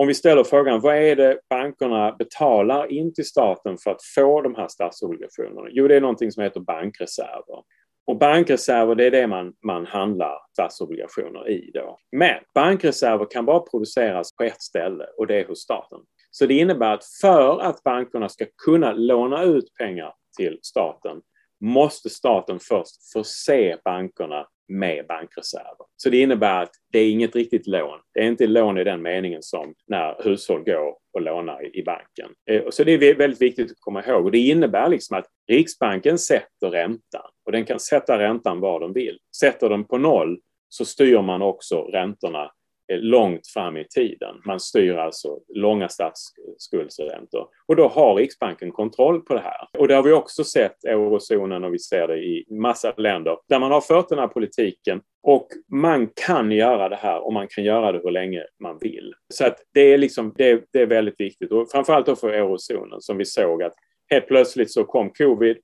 om 0.00 0.06
vi 0.06 0.14
ställer 0.14 0.44
frågan, 0.44 0.80
vad 0.80 0.96
är 0.96 1.16
det 1.16 1.40
bankerna 1.50 2.12
betalar 2.12 2.92
in 2.92 3.14
till 3.14 3.24
staten 3.24 3.78
för 3.78 3.90
att 3.90 4.02
få 4.14 4.40
de 4.40 4.54
här 4.54 4.68
statsobligationerna? 4.68 5.68
Jo, 5.70 5.88
det 5.88 5.96
är 5.96 6.00
någonting 6.00 6.32
som 6.32 6.42
heter 6.42 6.60
bankreserver. 6.60 7.62
Och 8.06 8.18
bankreserver, 8.18 8.94
det 8.94 9.06
är 9.06 9.10
det 9.10 9.26
man, 9.26 9.52
man 9.66 9.86
handlar 9.86 10.38
statsobligationer 10.52 11.48
i 11.48 11.70
då. 11.74 11.98
Men 12.12 12.36
bankreserver 12.54 13.26
kan 13.30 13.46
bara 13.46 13.60
produceras 13.60 14.36
på 14.36 14.44
ett 14.44 14.62
ställe 14.62 15.04
och 15.18 15.26
det 15.26 15.40
är 15.40 15.44
hos 15.44 15.60
staten. 15.60 15.98
Så 16.30 16.46
det 16.46 16.54
innebär 16.54 16.94
att 16.94 17.04
för 17.20 17.60
att 17.60 17.82
bankerna 17.82 18.28
ska 18.28 18.46
kunna 18.64 18.92
låna 18.92 19.42
ut 19.42 19.74
pengar 19.78 20.14
till 20.38 20.58
staten 20.62 21.20
måste 21.60 22.10
staten 22.10 22.58
först 22.60 23.12
förse 23.12 23.78
bankerna 23.84 24.46
med 24.70 25.06
bankreserver. 25.06 25.86
Så 25.96 26.10
det 26.10 26.20
innebär 26.20 26.62
att 26.62 26.72
det 26.92 26.98
är 26.98 27.10
inget 27.10 27.36
riktigt 27.36 27.66
lån. 27.66 27.98
Det 28.14 28.20
är 28.20 28.24
inte 28.24 28.46
lån 28.46 28.78
i 28.78 28.84
den 28.84 29.02
meningen 29.02 29.42
som 29.42 29.74
när 29.86 30.22
hushåll 30.24 30.64
går 30.64 30.94
och 31.12 31.22
lånar 31.22 31.76
i 31.76 31.82
banken. 31.82 32.30
Eh, 32.50 32.62
så 32.70 32.84
det 32.84 32.92
är 32.92 33.14
väldigt 33.14 33.42
viktigt 33.42 33.70
att 33.70 33.80
komma 33.80 34.04
ihåg 34.04 34.24
och 34.24 34.30
det 34.30 34.38
innebär 34.38 34.88
liksom 34.88 35.18
att 35.18 35.26
Riksbanken 35.48 36.18
sätter 36.18 36.70
räntan 36.70 37.30
och 37.46 37.52
den 37.52 37.64
kan 37.64 37.80
sätta 37.80 38.18
räntan 38.18 38.60
var 38.60 38.80
den 38.80 38.92
vill. 38.92 39.18
Sätter 39.36 39.68
den 39.68 39.84
på 39.84 39.98
noll 39.98 40.40
så 40.68 40.84
styr 40.84 41.22
man 41.22 41.42
också 41.42 41.82
räntorna 41.82 42.50
Eh, 42.90 42.98
långt 42.98 43.46
fram 43.46 43.76
i 43.76 43.84
tiden. 43.84 44.36
Man 44.46 44.60
styr 44.60 44.94
alltså 44.94 45.38
långa 45.48 45.88
statsskuldsräntor. 45.88 47.48
Och 47.66 47.76
då 47.76 47.88
har 47.88 48.14
Riksbanken 48.14 48.72
kontroll 48.72 49.20
på 49.20 49.34
det 49.34 49.40
här. 49.40 49.68
Och 49.78 49.88
det 49.88 49.94
har 49.94 50.02
vi 50.02 50.12
också 50.12 50.44
sett 50.44 50.84
i 50.84 50.88
eurozonen 50.88 51.64
och 51.64 51.74
vi 51.74 51.78
ser 51.78 52.08
det 52.08 52.16
i 52.16 52.46
massa 52.50 52.92
länder 52.96 53.36
där 53.48 53.58
man 53.58 53.70
har 53.70 53.80
fört 53.80 54.08
den 54.08 54.18
här 54.18 54.26
politiken 54.26 55.00
och 55.22 55.48
man 55.72 56.08
kan 56.26 56.52
göra 56.52 56.88
det 56.88 56.96
här 56.96 57.26
och 57.26 57.32
man 57.32 57.48
kan 57.48 57.64
göra 57.64 57.92
det 57.92 58.00
hur 58.04 58.10
länge 58.10 58.44
man 58.62 58.78
vill. 58.80 59.14
Så 59.34 59.46
att 59.46 59.56
det 59.74 59.80
är 59.80 59.98
liksom, 59.98 60.34
det, 60.36 60.64
det 60.72 60.80
är 60.80 60.86
väldigt 60.86 61.20
viktigt 61.20 61.52
och 61.52 61.70
framförallt 61.70 62.06
då 62.06 62.16
för 62.16 62.28
eurozonen 62.28 63.00
som 63.00 63.18
vi 63.18 63.24
såg 63.24 63.62
att 63.62 63.74
helt 64.10 64.26
plötsligt 64.26 64.72
så 64.72 64.84
kom 64.84 65.10
covid. 65.10 65.56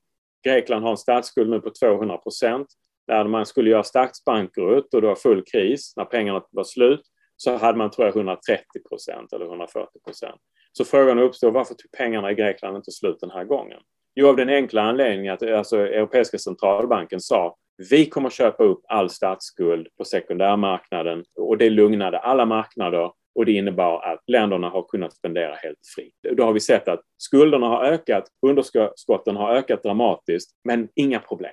Grekland 0.45 0.83
har 0.83 0.91
en 0.91 0.97
statsskuld 0.97 1.51
nu 1.51 1.61
på 1.61 1.71
200 1.71 2.17
procent 2.17 2.69
där 3.07 3.25
man 3.25 3.47
skulle 3.47 3.71
göra 3.71 3.83
statsbankrutt 3.83 4.95
och 4.95 5.01
det 5.01 5.07
var 5.07 5.15
full 5.15 5.45
kris 5.45 5.93
när 5.97 6.05
pengarna 6.05 6.43
var 6.51 6.65
slut 6.65 7.03
så 7.37 7.57
hade 7.57 7.79
man 7.79 7.91
tror 7.91 8.07
jag 8.07 8.17
130 8.17 8.65
procent 8.89 9.33
eller 9.33 9.47
140 9.47 10.01
procent. 10.05 10.41
Så 10.73 10.85
frågan 10.85 11.19
uppstår 11.19 11.51
varför 11.51 11.75
tog 11.75 11.93
pengarna 11.99 12.31
i 12.31 12.35
Grekland 12.35 12.77
inte 12.77 12.91
slut 12.91 13.21
den 13.21 13.31
här 13.31 13.45
gången? 13.45 13.81
Jo, 14.15 14.29
av 14.29 14.37
den 14.37 14.49
enkla 14.49 14.83
anledningen 14.83 15.35
att 15.35 15.43
alltså, 15.43 15.77
Europeiska 15.77 16.39
centralbanken 16.39 17.21
sa 17.21 17.57
vi 17.91 18.07
kommer 18.07 18.31
köpa 18.31 18.65
upp 18.65 18.81
all 18.89 19.11
statsskuld 19.11 19.89
på 19.99 20.05
sekundärmarknaden 20.05 21.25
och 21.37 21.59
det 21.59 21.71
lugnade 21.71 22.19
alla 22.19 22.47
marknader 22.47 23.11
och 23.35 23.47
det 23.47 23.53
innebar 23.53 24.03
att 24.03 24.21
länderna 24.27 24.69
har 24.69 24.83
kunnat 24.83 25.13
spendera 25.13 25.55
helt 25.55 25.79
fritt. 25.95 26.37
Då 26.37 26.45
har 26.45 26.53
vi 26.53 26.61
sett 26.61 26.89
att 26.89 27.01
skulderna 27.17 27.67
har 27.67 27.85
ökat, 27.85 28.25
underskotten 28.47 29.37
har 29.37 29.53
ökat 29.57 29.83
dramatiskt, 29.83 30.51
men 30.65 30.89
inga 30.95 31.21
problem 31.21 31.53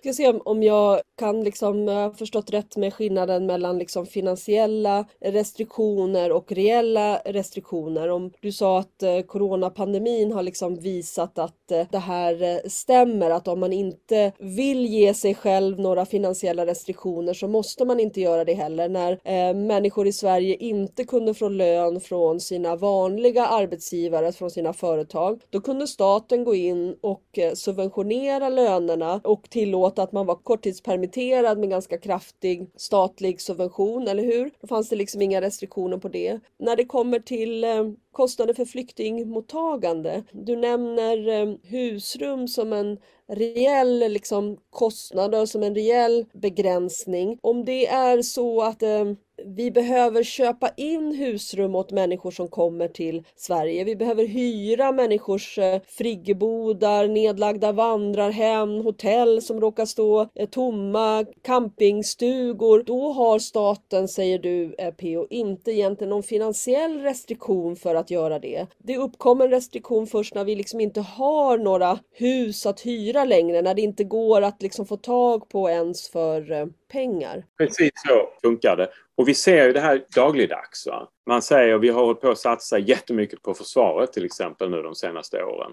ska 0.00 0.12
se 0.12 0.28
om 0.28 0.62
jag 0.62 1.00
kan 1.18 1.44
liksom 1.44 1.88
eh, 1.88 2.12
förstått 2.12 2.50
rätt 2.50 2.76
med 2.76 2.94
skillnaden 2.94 3.46
mellan 3.46 3.78
liksom 3.78 4.06
finansiella 4.06 5.04
restriktioner 5.20 6.32
och 6.32 6.52
reella 6.52 7.20
restriktioner. 7.24 8.08
Om 8.08 8.30
du 8.40 8.52
sa 8.52 8.78
att 8.78 9.02
eh, 9.02 9.20
coronapandemin 9.20 10.32
har 10.32 10.42
liksom 10.42 10.76
visat 10.76 11.38
att 11.38 11.70
eh, 11.70 11.86
det 11.90 11.98
här 11.98 12.68
stämmer, 12.68 13.30
att 13.30 13.48
om 13.48 13.60
man 13.60 13.72
inte 13.72 14.32
vill 14.38 14.86
ge 14.86 15.14
sig 15.14 15.34
själv 15.34 15.80
några 15.80 16.06
finansiella 16.06 16.66
restriktioner 16.66 17.34
så 17.34 17.48
måste 17.48 17.84
man 17.84 18.00
inte 18.00 18.20
göra 18.20 18.44
det 18.44 18.54
heller. 18.54 18.88
När 18.88 19.12
eh, 19.24 19.54
människor 19.54 20.06
i 20.06 20.12
Sverige 20.12 20.54
inte 20.54 21.04
kunde 21.04 21.34
få 21.34 21.48
lön 21.48 22.00
från 22.00 22.40
sina 22.40 22.76
vanliga 22.76 23.46
arbetsgivare, 23.46 24.32
från 24.32 24.50
sina 24.50 24.72
företag, 24.72 25.40
då 25.50 25.60
kunde 25.60 25.86
staten 25.86 26.44
gå 26.44 26.54
in 26.54 26.96
och 27.00 27.38
subventionera 27.54 28.48
lönerna 28.48 29.20
och 29.24 29.50
tillåta 29.50 29.85
att 29.86 30.12
man 30.12 30.26
var 30.26 30.34
korttidspermitterad 30.34 31.58
med 31.58 31.70
ganska 31.70 31.98
kraftig 31.98 32.70
statlig 32.76 33.40
subvention, 33.40 34.08
eller 34.08 34.22
hur? 34.22 34.50
Då 34.60 34.66
fanns 34.66 34.88
det 34.88 34.96
liksom 34.96 35.22
inga 35.22 35.40
restriktioner 35.40 35.98
på 35.98 36.08
det. 36.08 36.40
När 36.58 36.76
det 36.76 36.84
kommer 36.84 37.18
till 37.18 37.64
eh, 37.64 37.84
kostnader 38.12 38.54
för 38.54 38.64
flyktingmottagande. 38.64 40.24
Du 40.32 40.56
nämner 40.56 41.28
eh, 41.28 41.54
husrum 41.62 42.48
som 42.48 42.72
en 42.72 42.98
reell 43.28 43.98
liksom, 43.98 44.56
kostnad 44.70 45.34
och 45.34 45.48
som 45.48 45.62
en 45.62 45.74
reell 45.74 46.26
begränsning. 46.32 47.38
Om 47.40 47.64
det 47.64 47.86
är 47.86 48.22
så 48.22 48.62
att 48.62 48.82
eh, 48.82 49.04
vi 49.44 49.70
behöver 49.70 50.22
köpa 50.22 50.70
in 50.76 51.14
husrum 51.14 51.74
åt 51.74 51.90
människor 51.90 52.30
som 52.30 52.48
kommer 52.48 52.88
till 52.88 53.24
Sverige. 53.36 53.84
Vi 53.84 53.96
behöver 53.96 54.26
hyra 54.26 54.92
människors 54.92 55.58
eh, 55.58 55.80
friggebodar, 55.86 57.08
nedlagda 57.08 57.72
vandrarhem, 57.72 58.80
hotell 58.84 59.42
som 59.42 59.60
råkar 59.60 59.86
stå 59.86 60.28
eh, 60.34 60.48
tomma, 60.48 61.26
campingstugor. 61.42 62.82
Då 62.82 63.12
har 63.12 63.38
staten, 63.38 64.08
säger 64.08 64.38
du 64.38 64.74
eh, 64.78 64.94
PO, 64.94 65.26
inte 65.30 65.72
egentligen 65.72 66.10
någon 66.10 66.22
finansiell 66.22 67.00
restriktion 67.00 67.76
för 67.76 67.94
att 67.94 68.10
göra 68.10 68.38
det. 68.38 68.66
Det 68.78 68.96
uppkommer 68.96 69.44
en 69.44 69.50
restriktion 69.50 70.06
först 70.06 70.34
när 70.34 70.44
vi 70.44 70.54
liksom 70.54 70.80
inte 70.80 71.00
har 71.00 71.58
några 71.58 71.98
hus 72.12 72.66
att 72.66 72.80
hyra 72.80 73.24
längre, 73.24 73.62
när 73.62 73.74
det 73.74 73.82
inte 73.82 74.04
går 74.04 74.42
att 74.42 74.62
liksom 74.62 74.86
få 74.86 74.96
tag 74.96 75.48
på 75.48 75.70
ens 75.70 76.08
för 76.08 76.70
pengar. 76.88 77.44
Precis 77.58 77.90
så 77.94 78.28
funkar 78.42 78.76
det. 78.76 78.88
Och 79.16 79.28
vi 79.28 79.34
ser 79.34 79.66
ju 79.66 79.72
det 79.72 79.80
här 79.80 80.04
dagligdags. 80.14 80.86
Va? 80.86 81.08
Man 81.26 81.42
säger 81.42 81.74
att 81.74 81.80
vi 81.80 81.88
har 81.88 82.04
hållit 82.04 82.20
på 82.20 82.28
att 82.28 82.38
satsa 82.38 82.78
jättemycket 82.78 83.42
på 83.42 83.54
försvaret 83.54 84.12
till 84.12 84.24
exempel 84.24 84.70
nu 84.70 84.82
de 84.82 84.94
senaste 84.94 85.42
åren. 85.42 85.72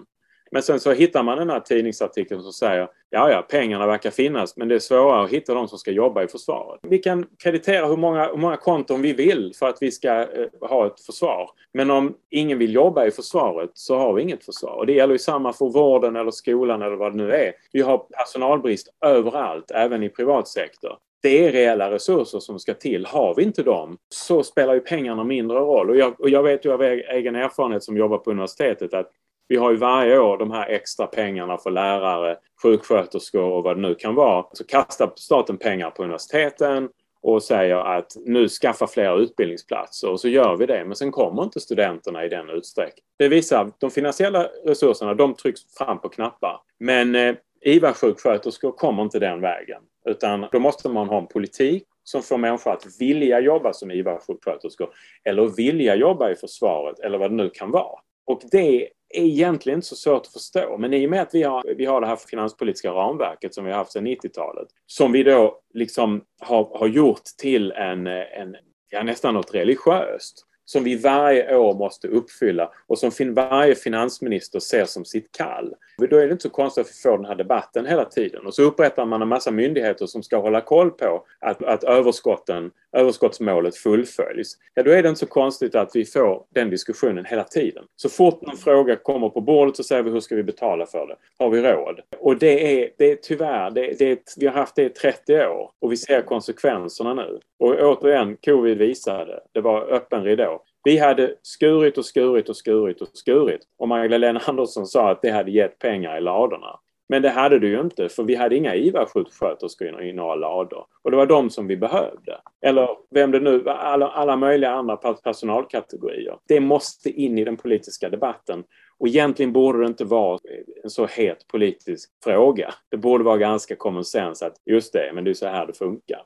Men 0.54 0.62
sen 0.62 0.80
så 0.80 0.92
hittar 0.92 1.22
man 1.22 1.38
den 1.38 1.50
här 1.50 1.60
tidningsartikeln 1.60 2.42
som 2.42 2.52
säger 2.52 2.88
ja, 3.10 3.30
ja, 3.30 3.42
pengarna 3.42 3.86
verkar 3.86 4.10
finnas 4.10 4.56
men 4.56 4.68
det 4.68 4.74
är 4.74 4.78
svårare 4.78 5.24
att 5.24 5.30
hitta 5.30 5.54
de 5.54 5.68
som 5.68 5.78
ska 5.78 5.90
jobba 5.90 6.22
i 6.22 6.28
försvaret. 6.28 6.80
Vi 6.82 6.98
kan 6.98 7.26
kreditera 7.42 7.86
hur 7.86 7.96
många, 7.96 8.26
hur 8.26 8.36
många 8.36 8.56
konton 8.56 9.02
vi 9.02 9.12
vill 9.12 9.52
för 9.58 9.68
att 9.68 9.76
vi 9.80 9.90
ska 9.90 10.20
eh, 10.20 10.26
ha 10.60 10.86
ett 10.86 11.00
försvar. 11.00 11.50
Men 11.72 11.90
om 11.90 12.14
ingen 12.30 12.58
vill 12.58 12.74
jobba 12.74 13.06
i 13.06 13.10
försvaret 13.10 13.70
så 13.74 13.96
har 13.96 14.12
vi 14.12 14.22
inget 14.22 14.44
försvar. 14.44 14.72
Och 14.72 14.86
det 14.86 14.92
gäller 14.92 15.14
ju 15.14 15.18
samma 15.18 15.52
för 15.52 15.66
vården 15.66 16.16
eller 16.16 16.30
skolan 16.30 16.82
eller 16.82 16.96
vad 16.96 17.12
det 17.12 17.16
nu 17.16 17.32
är. 17.32 17.52
Vi 17.72 17.80
har 17.80 17.98
personalbrist 17.98 18.88
överallt, 19.04 19.70
även 19.70 20.02
i 20.02 20.08
privat 20.08 20.48
sektor 20.48 20.98
det 21.24 21.46
är 21.46 21.52
reella 21.52 21.90
resurser 21.90 22.40
som 22.40 22.58
ska 22.58 22.74
till. 22.74 23.06
Har 23.06 23.34
vi 23.34 23.42
inte 23.42 23.62
dem 23.62 23.96
så 24.08 24.42
spelar 24.42 24.74
ju 24.74 24.80
pengarna 24.80 25.24
mindre 25.24 25.58
roll. 25.58 25.90
Och 25.90 25.96
jag, 25.96 26.20
och 26.20 26.30
jag 26.30 26.42
vet 26.42 26.64
ju 26.64 26.72
av 26.72 26.82
egen 26.82 27.34
erfarenhet 27.34 27.82
som 27.82 27.96
jobbar 27.96 28.18
på 28.18 28.30
universitetet 28.30 28.94
att 28.94 29.10
vi 29.48 29.56
har 29.56 29.70
ju 29.70 29.76
varje 29.76 30.18
år 30.18 30.38
de 30.38 30.50
här 30.50 30.68
extra 30.68 31.06
pengarna 31.06 31.58
för 31.58 31.70
lärare, 31.70 32.36
sjuksköterskor 32.62 33.42
och 33.42 33.62
vad 33.62 33.76
det 33.76 33.82
nu 33.82 33.94
kan 33.94 34.14
vara. 34.14 34.46
Så 34.52 34.64
kastar 34.64 35.12
staten 35.16 35.56
pengar 35.56 35.90
på 35.90 36.02
universiteten 36.02 36.88
och 37.22 37.42
säger 37.42 37.76
att 37.76 38.16
nu 38.24 38.48
skaffa 38.48 38.86
fler 38.86 39.20
utbildningsplatser 39.20 40.10
och 40.10 40.20
så 40.20 40.28
gör 40.28 40.56
vi 40.56 40.66
det. 40.66 40.84
Men 40.84 40.96
sen 40.96 41.12
kommer 41.12 41.42
inte 41.42 41.60
studenterna 41.60 42.24
i 42.24 42.28
den 42.28 42.50
utsträckningen. 42.50 43.04
Det 43.18 43.28
visar 43.28 43.64
att 43.64 43.80
de 43.80 43.90
finansiella 43.90 44.48
resurserna 44.64 45.14
de 45.14 45.34
trycks 45.34 45.60
fram 45.78 46.00
på 46.00 46.08
knappar. 46.08 46.60
Men 46.78 47.14
eh, 47.14 47.34
IVA-sjuksköterskor 47.64 48.72
kommer 48.72 49.02
inte 49.02 49.18
den 49.18 49.40
vägen. 49.40 49.82
Utan 50.06 50.46
då 50.52 50.58
måste 50.58 50.88
man 50.88 51.08
ha 51.08 51.18
en 51.18 51.26
politik 51.26 51.84
som 52.04 52.22
får 52.22 52.38
människor 52.38 52.72
att 52.72 52.86
vilja 53.00 53.40
jobba 53.40 53.72
som 53.72 53.90
IVA-sjuksköterskor 53.90 54.88
eller 55.24 55.46
vilja 55.56 55.94
jobba 55.94 56.30
i 56.30 56.34
försvaret 56.34 56.98
eller 56.98 57.18
vad 57.18 57.30
det 57.30 57.36
nu 57.36 57.50
kan 57.50 57.70
vara. 57.70 58.00
Och 58.26 58.40
det 58.50 58.88
är 59.18 59.24
egentligen 59.24 59.78
inte 59.78 59.88
så 59.88 59.96
svårt 59.96 60.26
att 60.26 60.32
förstå. 60.32 60.76
Men 60.78 60.94
i 60.94 61.06
och 61.06 61.10
med 61.10 61.22
att 61.22 61.34
vi 61.34 61.42
har, 61.42 61.74
vi 61.76 61.84
har 61.84 62.00
det 62.00 62.06
här 62.06 62.16
finanspolitiska 62.16 62.90
ramverket 62.90 63.54
som 63.54 63.64
vi 63.64 63.70
har 63.70 63.78
haft 63.78 63.92
sedan 63.92 64.06
90-talet 64.06 64.68
som 64.86 65.12
vi 65.12 65.22
då 65.22 65.58
liksom 65.74 66.24
har, 66.40 66.78
har 66.78 66.86
gjort 66.86 67.24
till 67.38 67.72
en, 67.72 68.06
en 68.06 68.56
ja, 68.90 69.02
nästan 69.02 69.34
något 69.34 69.54
religiöst 69.54 70.46
som 70.64 70.84
vi 70.84 70.96
varje 70.96 71.56
år 71.56 71.74
måste 71.74 72.08
uppfylla 72.08 72.70
och 72.86 72.98
som 72.98 73.34
varje 73.34 73.74
finansminister 73.74 74.60
ser 74.60 74.84
som 74.84 75.04
sitt 75.04 75.32
kall. 75.32 75.74
Då 75.98 76.16
är 76.16 76.26
det 76.26 76.32
inte 76.32 76.42
så 76.42 76.50
konstigt 76.50 76.86
att 76.86 76.90
vi 76.90 77.10
får 77.10 77.18
den 77.18 77.26
här 77.26 77.34
debatten 77.34 77.86
hela 77.86 78.04
tiden. 78.04 78.46
Och 78.46 78.54
så 78.54 78.62
upprättar 78.62 79.06
man 79.06 79.22
en 79.22 79.28
massa 79.28 79.50
myndigheter 79.50 80.06
som 80.06 80.22
ska 80.22 80.36
hålla 80.40 80.60
koll 80.60 80.90
på 80.90 81.26
att, 81.40 81.62
att 81.62 81.84
överskotten, 81.84 82.70
överskottsmålet 82.94 83.76
fullföljs. 83.76 84.56
Ja, 84.74 84.82
då 84.82 84.90
är 84.90 85.02
det 85.02 85.08
inte 85.08 85.18
så 85.18 85.26
konstigt 85.26 85.74
att 85.74 85.90
vi 85.96 86.04
får 86.04 86.44
den 86.54 86.70
diskussionen 86.70 87.24
hela 87.24 87.44
tiden. 87.44 87.84
Så 87.96 88.08
fort 88.08 88.42
någon 88.42 88.56
fråga 88.56 88.96
kommer 88.96 89.28
på 89.28 89.40
bordet 89.40 89.76
så 89.76 89.82
säger 89.82 90.02
vi 90.02 90.10
hur 90.10 90.20
ska 90.20 90.36
vi 90.36 90.42
betala 90.42 90.86
för 90.86 91.06
det? 91.06 91.16
Har 91.38 91.50
vi 91.50 91.62
råd? 91.62 92.00
Och 92.18 92.38
det 92.38 92.82
är, 92.82 92.90
det 92.98 93.10
är 93.10 93.16
tyvärr, 93.16 93.70
det, 93.70 93.98
det, 93.98 94.34
vi 94.36 94.46
har 94.46 94.54
haft 94.54 94.76
det 94.76 94.84
i 94.84 94.88
30 94.88 95.46
år 95.46 95.70
och 95.80 95.92
vi 95.92 95.96
ser 95.96 96.22
konsekvenserna 96.22 97.14
nu. 97.14 97.38
Och 97.58 97.74
återigen, 97.80 98.36
covid 98.36 98.78
visade, 98.78 99.40
det 99.52 99.60
var 99.60 99.92
öppen 99.92 100.24
ridå. 100.24 100.62
Vi 100.84 100.98
hade 100.98 101.34
skurit 101.42 101.98
och 101.98 102.04
skurit 102.04 102.48
och 102.48 102.56
skurit 102.56 103.00
och 103.00 103.08
skurit 103.12 103.60
och 103.78 103.88
Magdalena 103.88 104.40
Andersson 104.46 104.86
sa 104.86 105.10
att 105.10 105.22
det 105.22 105.30
hade 105.30 105.50
gett 105.50 105.78
pengar 105.78 106.18
i 106.18 106.20
ladorna. 106.20 106.80
Men 107.08 107.22
det 107.22 107.30
hade 107.30 107.58
det 107.58 107.66
ju 107.66 107.80
inte 107.80 108.08
för 108.08 108.22
vi 108.22 108.34
hade 108.34 108.56
inga 108.56 108.74
IVA-sjuksköterskor 108.74 110.02
i 110.02 110.12
några 110.12 110.34
lador. 110.34 110.86
Och 111.02 111.10
det 111.10 111.16
var 111.16 111.26
de 111.26 111.50
som 111.50 111.66
vi 111.66 111.76
behövde. 111.76 112.40
Eller 112.66 112.88
vem 113.10 113.30
det 113.30 113.40
nu 113.40 113.68
alla, 113.68 114.08
alla 114.08 114.36
möjliga 114.36 114.70
andra 114.70 114.96
personalkategorier. 114.96 116.38
Det 116.48 116.60
måste 116.60 117.10
in 117.10 117.38
i 117.38 117.44
den 117.44 117.56
politiska 117.56 118.08
debatten. 118.08 118.64
Och 118.98 119.08
egentligen 119.08 119.52
borde 119.52 119.80
det 119.80 119.86
inte 119.86 120.04
vara 120.04 120.38
en 120.84 120.90
så 120.90 121.06
het 121.06 121.46
politisk 121.48 122.10
fråga. 122.24 122.74
Det 122.90 122.96
borde 122.96 123.24
vara 123.24 123.36
ganska 123.36 123.76
common 123.76 124.04
sense 124.04 124.46
att 124.46 124.56
just 124.64 124.92
det, 124.92 125.10
men 125.14 125.24
det 125.24 125.30
är 125.30 125.34
så 125.34 125.46
här 125.46 125.66
det 125.66 125.78
funkar. 125.78 126.22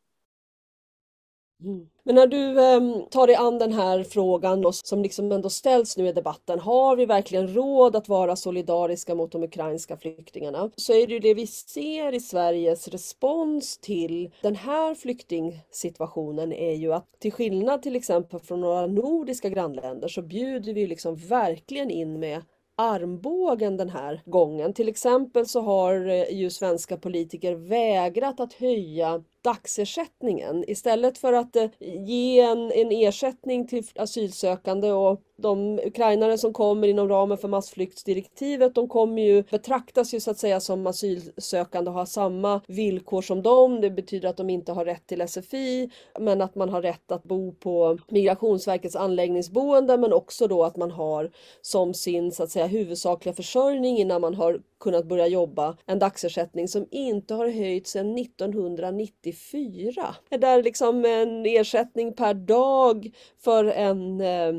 Mm. 1.64 1.86
Men 2.04 2.14
när 2.14 2.26
du 2.26 2.60
eh, 2.60 3.08
tar 3.10 3.26
dig 3.26 3.36
an 3.36 3.58
den 3.58 3.72
här 3.72 4.04
frågan 4.04 4.60
då, 4.60 4.72
som 4.72 5.02
liksom 5.02 5.32
ändå 5.32 5.50
ställs 5.50 5.96
nu 5.96 6.08
i 6.08 6.12
debatten, 6.12 6.58
har 6.58 6.96
vi 6.96 7.06
verkligen 7.06 7.54
råd 7.54 7.96
att 7.96 8.08
vara 8.08 8.36
solidariska 8.36 9.14
mot 9.14 9.32
de 9.32 9.42
ukrainska 9.42 9.96
flyktingarna? 9.96 10.70
Så 10.76 10.92
är 10.92 11.06
det 11.06 11.12
ju 11.12 11.18
det 11.18 11.34
vi 11.34 11.46
ser 11.46 12.14
i 12.14 12.20
Sveriges 12.20 12.88
respons 12.88 13.78
till 13.78 14.30
den 14.42 14.56
här 14.56 14.94
flyktingsituationen 14.94 16.52
är 16.52 16.74
ju 16.74 16.92
att 16.92 17.06
till 17.18 17.32
skillnad 17.32 17.82
till 17.82 17.96
exempel 17.96 18.40
från 18.40 18.60
några 18.60 18.86
nordiska 18.86 19.48
grannländer 19.48 20.08
så 20.08 20.22
bjuder 20.22 20.74
vi 20.74 20.86
liksom 20.86 21.16
verkligen 21.16 21.90
in 21.90 22.20
med 22.20 22.42
armbågen 22.78 23.76
den 23.76 23.90
här 23.90 24.22
gången. 24.24 24.72
Till 24.74 24.88
exempel 24.88 25.46
så 25.46 25.60
har 25.60 26.08
eh, 26.08 26.38
ju 26.38 26.50
svenska 26.50 26.96
politiker 26.96 27.54
vägrat 27.54 28.40
att 28.40 28.52
höja 28.52 29.22
dagsersättningen 29.42 30.64
istället 30.70 31.18
för 31.18 31.32
att 31.32 31.56
eh, 31.56 31.70
ge 31.80 32.40
en, 32.40 32.72
en 32.72 32.92
ersättning 32.92 33.66
till 33.66 33.84
asylsökande 33.94 34.92
och 34.92 35.22
de 35.36 35.80
ukrainare 35.84 36.38
som 36.38 36.52
kommer 36.52 36.88
inom 36.88 37.08
ramen 37.08 37.38
för 37.38 37.48
massflyktsdirektivet 37.48 38.74
de 38.74 38.88
kommer 38.88 39.22
ju 39.22 39.42
betraktas 39.42 40.14
ju 40.14 40.20
så 40.20 40.30
att 40.30 40.38
säga 40.38 40.60
som 40.60 40.86
asylsökande 40.86 41.90
och 41.90 41.96
har 41.96 42.06
samma 42.06 42.60
villkor 42.66 43.22
som 43.22 43.42
dem. 43.42 43.80
Det 43.80 43.90
betyder 43.90 44.28
att 44.28 44.36
de 44.36 44.50
inte 44.50 44.72
har 44.72 44.84
rätt 44.84 45.06
till 45.06 45.28
SFI 45.28 45.90
men 46.18 46.40
att 46.40 46.54
man 46.54 46.68
har 46.68 46.82
rätt 46.82 47.12
att 47.12 47.24
bo 47.24 47.52
på 47.52 47.98
Migrationsverkets 48.08 48.96
anläggningsboende 48.96 49.98
men 49.98 50.12
också 50.12 50.46
då 50.46 50.64
att 50.64 50.76
man 50.76 50.90
har 50.90 51.30
som 51.62 51.94
sin 51.94 52.32
så 52.32 52.42
att 52.42 52.50
säga 52.50 52.66
huvudsakliga 52.66 53.34
försörjning 53.34 53.98
innan 53.98 54.20
man 54.20 54.34
har 54.34 54.60
kunnat 54.80 55.06
börja 55.06 55.26
jobba 55.26 55.76
en 55.86 55.98
dagsersättning 55.98 56.68
som 56.68 56.86
inte 56.90 57.34
har 57.34 57.48
höjts 57.48 57.90
sedan 57.90 58.18
1994. 58.18 60.14
Det 60.28 60.36
där 60.36 60.62
liksom 60.62 61.04
en 61.04 61.46
ersättning 61.46 62.12
per 62.12 62.34
dag 62.34 63.10
för 63.38 63.64
en 63.64 64.20
eh, 64.20 64.54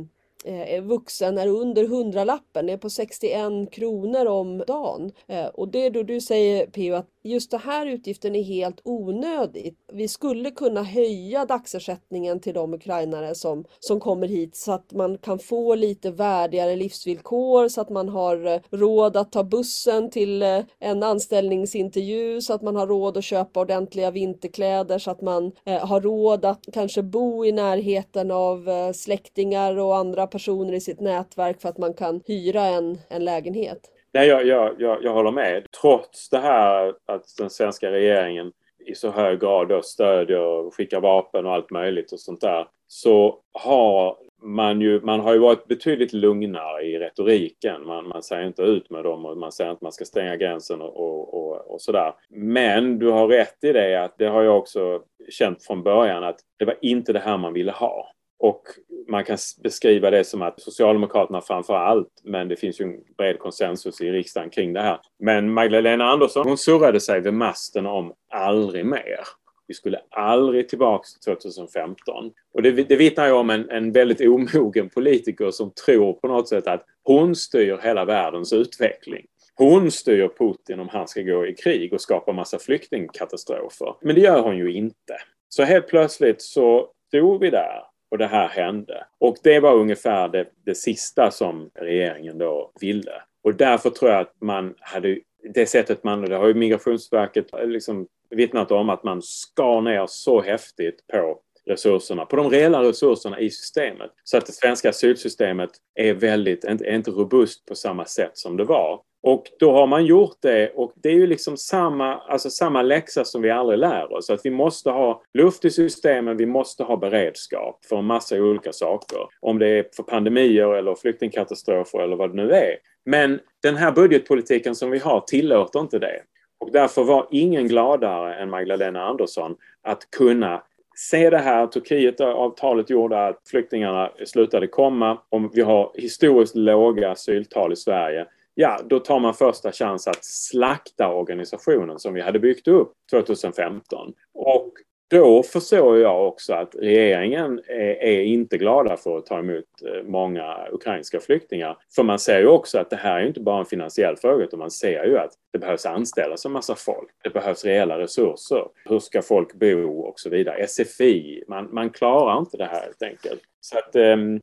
eh 0.46 0.84
vuxen 0.84 1.38
är 1.38 1.48
under 1.48 1.88
hundralappen, 1.88 2.66
det 2.66 2.74
är 2.74 2.78
på 2.78 2.90
61 2.90 3.72
kronor 3.72 4.26
om 4.26 4.58
dagen. 4.68 5.12
Eh, 5.28 5.46
och 5.46 5.68
det 5.68 5.86
är 5.86 5.90
då 5.90 6.04
du 6.04 6.22
säger 6.22 6.68
Pio 6.68 6.96
att 6.96 7.10
just 7.24 7.52
den 7.52 7.60
här 7.60 7.86
utgiften 7.86 8.36
är 8.36 8.44
helt 8.44 8.82
onödig. 8.84 9.76
Vi 9.94 10.08
skulle 10.08 10.52
kunna 10.52 10.84
höja 10.84 11.46
dagsersättningen 11.46 12.40
till 12.40 12.54
de 12.54 12.74
ukrainare 12.74 13.36
som, 13.36 13.66
som 13.80 14.00
kommer 14.00 14.28
hit 14.28 14.56
så 14.56 14.72
att 14.72 14.94
man 14.94 15.18
kan 15.18 15.40
få 15.40 15.76
lite 15.76 16.12
värdigare 16.12 16.76
livsvillkor, 16.76 17.68
så 17.68 17.82
att 17.82 17.90
man 17.90 18.10
har 18.10 18.46
eh, 18.46 18.60
råd 18.72 19.18
att 19.18 19.32
ta 19.32 19.44
bussen 19.44 20.10
till 20.10 20.42
eh, 20.42 20.60
en 20.80 21.04
anställningsintervju, 21.04 22.42
så 22.42 22.54
att 22.54 22.62
man 22.62 22.76
har 22.76 22.88
råd 22.88 23.18
att 23.18 23.24
köpa 23.24 23.60
ordentliga 23.60 24.12
vinterkläder, 24.12 25.00
så 25.00 25.12
att 25.12 25.22
man 25.22 25.52
eh, 25.66 25.88
har 25.88 26.02
råd 26.02 26.46
att 26.46 26.66
kanske 26.74 27.04
bo 27.04 27.46
i 27.46 27.52
närheten 27.52 28.32
av 28.32 28.70
eh, 28.70 28.92
släktingar 28.92 29.78
och 29.78 29.98
andra 29.98 30.28
personer 30.28 30.74
i 30.74 30.82
sitt 30.82 31.00
nätverk 31.00 31.62
för 31.62 31.70
att 31.70 31.78
man 31.78 31.94
kan 31.94 32.22
hyra 32.28 32.66
en, 32.66 33.00
en 33.10 33.26
lägenhet. 33.26 33.99
Nej, 34.13 34.28
jag, 34.28 34.46
jag, 34.46 34.75
jag, 34.82 35.04
jag 35.04 35.13
håller 35.13 35.32
med. 35.32 35.66
Trots 35.82 36.30
det 36.30 36.39
här 36.39 36.94
att 37.06 37.24
den 37.38 37.50
svenska 37.50 37.92
regeringen 37.92 38.51
i 38.86 38.96
så 38.96 39.12
hög 39.12 39.39
grad 39.39 39.68
då 39.68 39.82
stödjer 39.82 40.39
och 40.39 40.75
skickar 40.75 41.01
vapen 41.01 41.46
och 41.46 41.54
allt 41.54 41.72
möjligt 41.72 42.12
och 42.12 42.20
sånt 42.20 42.42
där 42.42 42.68
så 42.88 43.39
har 43.51 44.18
man 44.42 44.82
ju, 44.82 45.01
man 45.01 45.20
har 45.20 45.34
ju 45.34 45.39
varit 45.39 45.68
betydligt 45.68 46.13
lugnare 46.13 46.84
i 46.84 47.00
retoriken. 47.00 47.86
Man, 47.86 48.08
man 48.08 48.24
säger 48.24 48.48
inte 48.48 48.62
ut 48.62 48.89
med 48.89 49.04
dem 49.04 49.25
och 49.25 49.38
man 49.38 49.51
säger 49.51 49.72
att 49.72 49.82
man 49.82 49.92
ska 49.92 50.06
stänga 50.06 50.36
gränsen 50.36 50.82
och, 50.82 51.00
och, 51.00 51.34
och, 51.34 51.72
och 51.74 51.82
sådär. 51.82 52.13
Men 52.30 53.00
du 53.00 53.08
har 53.08 53.28
rätt 53.28 53.63
i 53.63 53.72
det 53.72 54.04
att 54.04 54.18
det 54.18 54.25
har 54.25 54.44
jag 54.44 54.58
också 54.58 55.01
känt 55.30 55.63
från 55.63 55.84
början 55.84 56.24
att 56.24 56.39
det 56.58 56.66
var 56.66 56.75
inte 56.82 57.13
det 57.13 57.20
här 57.20 57.38
man 57.38 57.54
ville 57.54 57.72
ha. 57.72 58.08
Och 58.39 58.62
man 59.08 59.24
kan 59.24 59.38
beskriva 59.63 60.10
det 60.10 60.24
som 60.24 60.41
att 60.41 60.62
Socialdemokraterna 60.62 61.41
framför 61.41 61.74
allt, 61.74 62.22
men 62.24 62.48
det 62.48 62.55
finns 62.55 62.81
ju 62.81 62.86
en 62.86 63.00
bred 63.17 63.39
konsensus 63.39 64.01
i 64.01 64.12
riksdagen 64.12 64.50
kring 64.50 64.74
det 64.74 64.81
här. 64.81 65.00
Men 65.19 65.53
Magdalena 65.53 66.05
Andersson, 66.05 66.48
hon 66.48 66.58
surrade 66.58 67.00
sig 67.00 67.22
vid 67.22 67.34
masten 67.34 67.86
om 67.86 68.13
aldrig 68.29 68.86
mer. 68.86 69.19
Vi 69.67 69.74
skulle 69.74 70.01
aldrig 70.10 70.69
tillbaks 70.69 71.13
till 71.13 71.36
2015. 71.36 72.31
Och 72.53 72.62
det, 72.62 72.72
det 72.72 72.96
vittnar 72.96 73.27
ju 73.27 73.34
om 73.34 73.50
en, 73.50 73.69
en 73.69 73.91
väldigt 73.91 74.22
omogen 74.22 74.89
politiker 74.89 75.51
som 75.51 75.72
tror 75.72 76.13
på 76.13 76.27
något 76.27 76.50
sätt 76.50 76.67
att 76.67 76.86
hon 77.03 77.36
styr 77.36 77.79
hela 77.84 78.05
världens 78.05 78.53
utveckling. 78.53 79.25
Hon 79.55 79.92
styr 79.92 80.29
Putin 80.37 80.79
om 80.79 80.90
han 80.90 81.07
ska 81.07 81.22
gå 81.22 81.48
i 81.48 81.53
krig 81.53 81.94
och 81.94 82.01
skapa 82.01 82.33
massa 82.33 82.59
flyktingkatastrofer. 82.59 83.96
Men 84.01 84.16
det 84.16 84.22
gör 84.22 84.42
hon 84.42 84.57
ju 84.57 84.74
inte. 84.74 85.18
Så 85.50 85.64
helt 85.64 85.87
plötsligt 85.87 86.42
så 86.42 86.87
stod 87.07 87.42
vi 87.42 87.50
där 87.50 87.89
och 88.11 88.17
det 88.17 88.27
här 88.27 88.48
hände. 88.48 89.05
Och 89.19 89.37
det 89.43 89.59
var 89.59 89.75
ungefär 89.75 90.29
det, 90.29 90.45
det 90.65 90.75
sista 90.75 91.31
som 91.31 91.69
regeringen 91.75 92.37
då 92.37 92.72
ville. 92.81 93.22
Och 93.43 93.55
därför 93.55 93.89
tror 93.89 94.11
jag 94.11 94.22
att 94.22 94.35
man 94.41 94.75
hade 94.79 95.19
det 95.53 95.65
sättet 95.65 96.03
man, 96.03 96.22
det 96.22 96.35
har 96.35 96.48
ju 96.48 96.53
Migrationsverket 96.53 97.53
eh, 97.53 97.67
liksom 97.67 98.07
vittnat 98.29 98.72
om 98.72 98.89
att 98.89 99.03
man 99.03 99.22
skar 99.22 99.81
ner 99.81 100.05
så 100.07 100.41
häftigt 100.41 101.07
på 101.07 101.39
resurserna, 101.65 102.25
på 102.25 102.35
de 102.35 102.50
reella 102.50 102.83
resurserna 102.83 103.39
i 103.39 103.50
systemet. 103.50 104.11
Så 104.24 104.37
att 104.37 104.45
det 104.45 104.51
svenska 104.51 104.89
asylsystemet 104.89 105.69
är 105.95 106.13
väldigt, 106.13 106.63
är 106.63 106.95
inte 106.95 107.11
robust 107.11 107.65
på 107.65 107.75
samma 107.75 108.05
sätt 108.05 108.37
som 108.37 108.57
det 108.57 108.63
var. 108.63 109.01
Och 109.22 109.44
då 109.60 109.72
har 109.72 109.88
man 109.88 110.05
gjort 110.05 110.38
det 110.42 110.70
och 110.70 110.94
det 110.96 111.10
är 111.10 111.14
ju 111.14 111.27
liksom 111.27 111.58
samma, 111.58 112.16
alltså 112.16 112.50
samma 112.50 112.82
läxa 112.82 113.25
som 113.25 113.42
vi 113.42 113.51
aldrig 113.51 113.79
lär 113.79 114.14
oss. 114.14 114.29
Att 114.29 114.46
vi 114.46 114.51
måste 114.51 114.90
ha 114.90 115.22
luft 115.34 115.66
i 115.66 115.70
systemen, 115.70 116.38
vi 116.38 116.46
måste 116.46 116.84
ha 116.84 116.98
beredskap 116.98 117.86
för 117.86 117.98
en 117.98 118.05
massa 118.05 118.36
olika 118.36 118.74
saker. 118.74 119.20
Om 119.40 119.60
det 119.60 119.68
är 119.68 119.86
för 119.96 120.03
pandemier 120.03 120.74
eller 120.74 120.96
flyktingkatastrofer 120.96 122.00
eller 122.00 122.16
vad 122.16 122.29
det 122.29 122.36
nu 122.36 122.51
är. 122.51 122.75
Men 123.05 123.40
den 123.64 123.75
här 123.75 123.92
budgetpolitiken 123.92 124.75
som 124.75 124.92
vi 124.92 125.00
har 125.00 125.20
tillåter 125.20 125.79
inte 125.79 126.00
det. 126.00 126.22
Och 126.60 126.72
därför 126.72 127.03
var 127.03 127.27
ingen 127.32 127.68
gladare 127.68 128.36
än 128.36 128.50
Magdalena 128.50 129.03
Andersson 129.03 129.55
att 129.84 130.12
kunna 130.12 130.64
se 130.96 131.29
det 131.29 131.38
här. 131.38 131.68
Turkietavtalet 131.68 132.90
gjorde 132.90 133.27
att 133.27 133.42
flyktingarna 133.46 134.12
slutade 134.25 134.68
komma. 134.68 135.18
Om 135.29 135.51
vi 135.53 135.62
har 135.62 135.92
historiskt 135.96 136.55
låga 136.55 137.12
asyltal 137.12 137.74
i 137.74 137.75
Sverige 137.75 138.25
ja, 138.61 138.79
då 138.85 139.00
tar 139.00 139.19
man 139.19 139.33
första 139.33 139.72
chans 139.72 140.07
att 140.07 140.25
slakta 140.25 141.13
organisationen 141.13 142.00
som 142.00 142.13
vi 142.13 142.22
hade 142.22 142.39
byggt 142.39 142.67
upp 142.67 142.91
2015. 143.11 144.13
Och 144.33 144.74
då 145.09 145.43
förstår 145.43 145.98
jag 145.98 146.27
också 146.27 146.53
att 146.53 146.75
regeringen 146.75 147.61
är, 147.67 148.03
är, 148.03 148.22
inte 148.22 148.57
glada 148.57 148.98
för 148.98 149.17
att 149.17 149.25
ta 149.25 149.39
emot 149.39 149.65
eh, 149.85 150.03
många 150.03 150.67
ukrainska 150.72 151.19
flyktingar. 151.19 151.77
För 151.95 152.03
man 152.03 152.19
ser 152.19 152.39
ju 152.39 152.48
också 152.48 152.79
att 152.79 152.89
det 152.89 152.95
här 152.95 153.19
är 153.19 153.27
inte 153.27 153.39
bara 153.39 153.59
en 153.59 153.65
finansiell 153.65 154.15
fråga 154.15 154.43
utan 154.43 154.59
man 154.59 154.72
ser 154.72 155.05
ju 155.05 155.17
att 155.17 155.31
det 155.53 155.59
behövs 155.59 155.85
anställas 155.85 156.45
en 156.45 156.51
massa 156.51 156.75
folk. 156.75 157.09
Det 157.24 157.29
behövs 157.29 157.65
reella 157.65 158.00
resurser. 158.00 158.67
Hur 158.85 159.00
ska 159.00 159.22
folk 159.22 159.53
bo 159.53 160.00
och 160.00 160.19
så 160.19 160.29
vidare. 160.29 160.67
SFI, 160.67 161.43
man, 161.48 161.74
man 161.74 161.89
klarar 161.89 162.39
inte 162.39 162.57
det 162.57 162.65
här 162.65 162.81
helt 162.81 163.03
enkelt. 163.03 163.41
Så 163.61 163.77
att, 163.77 163.95
ehm, 163.95 164.39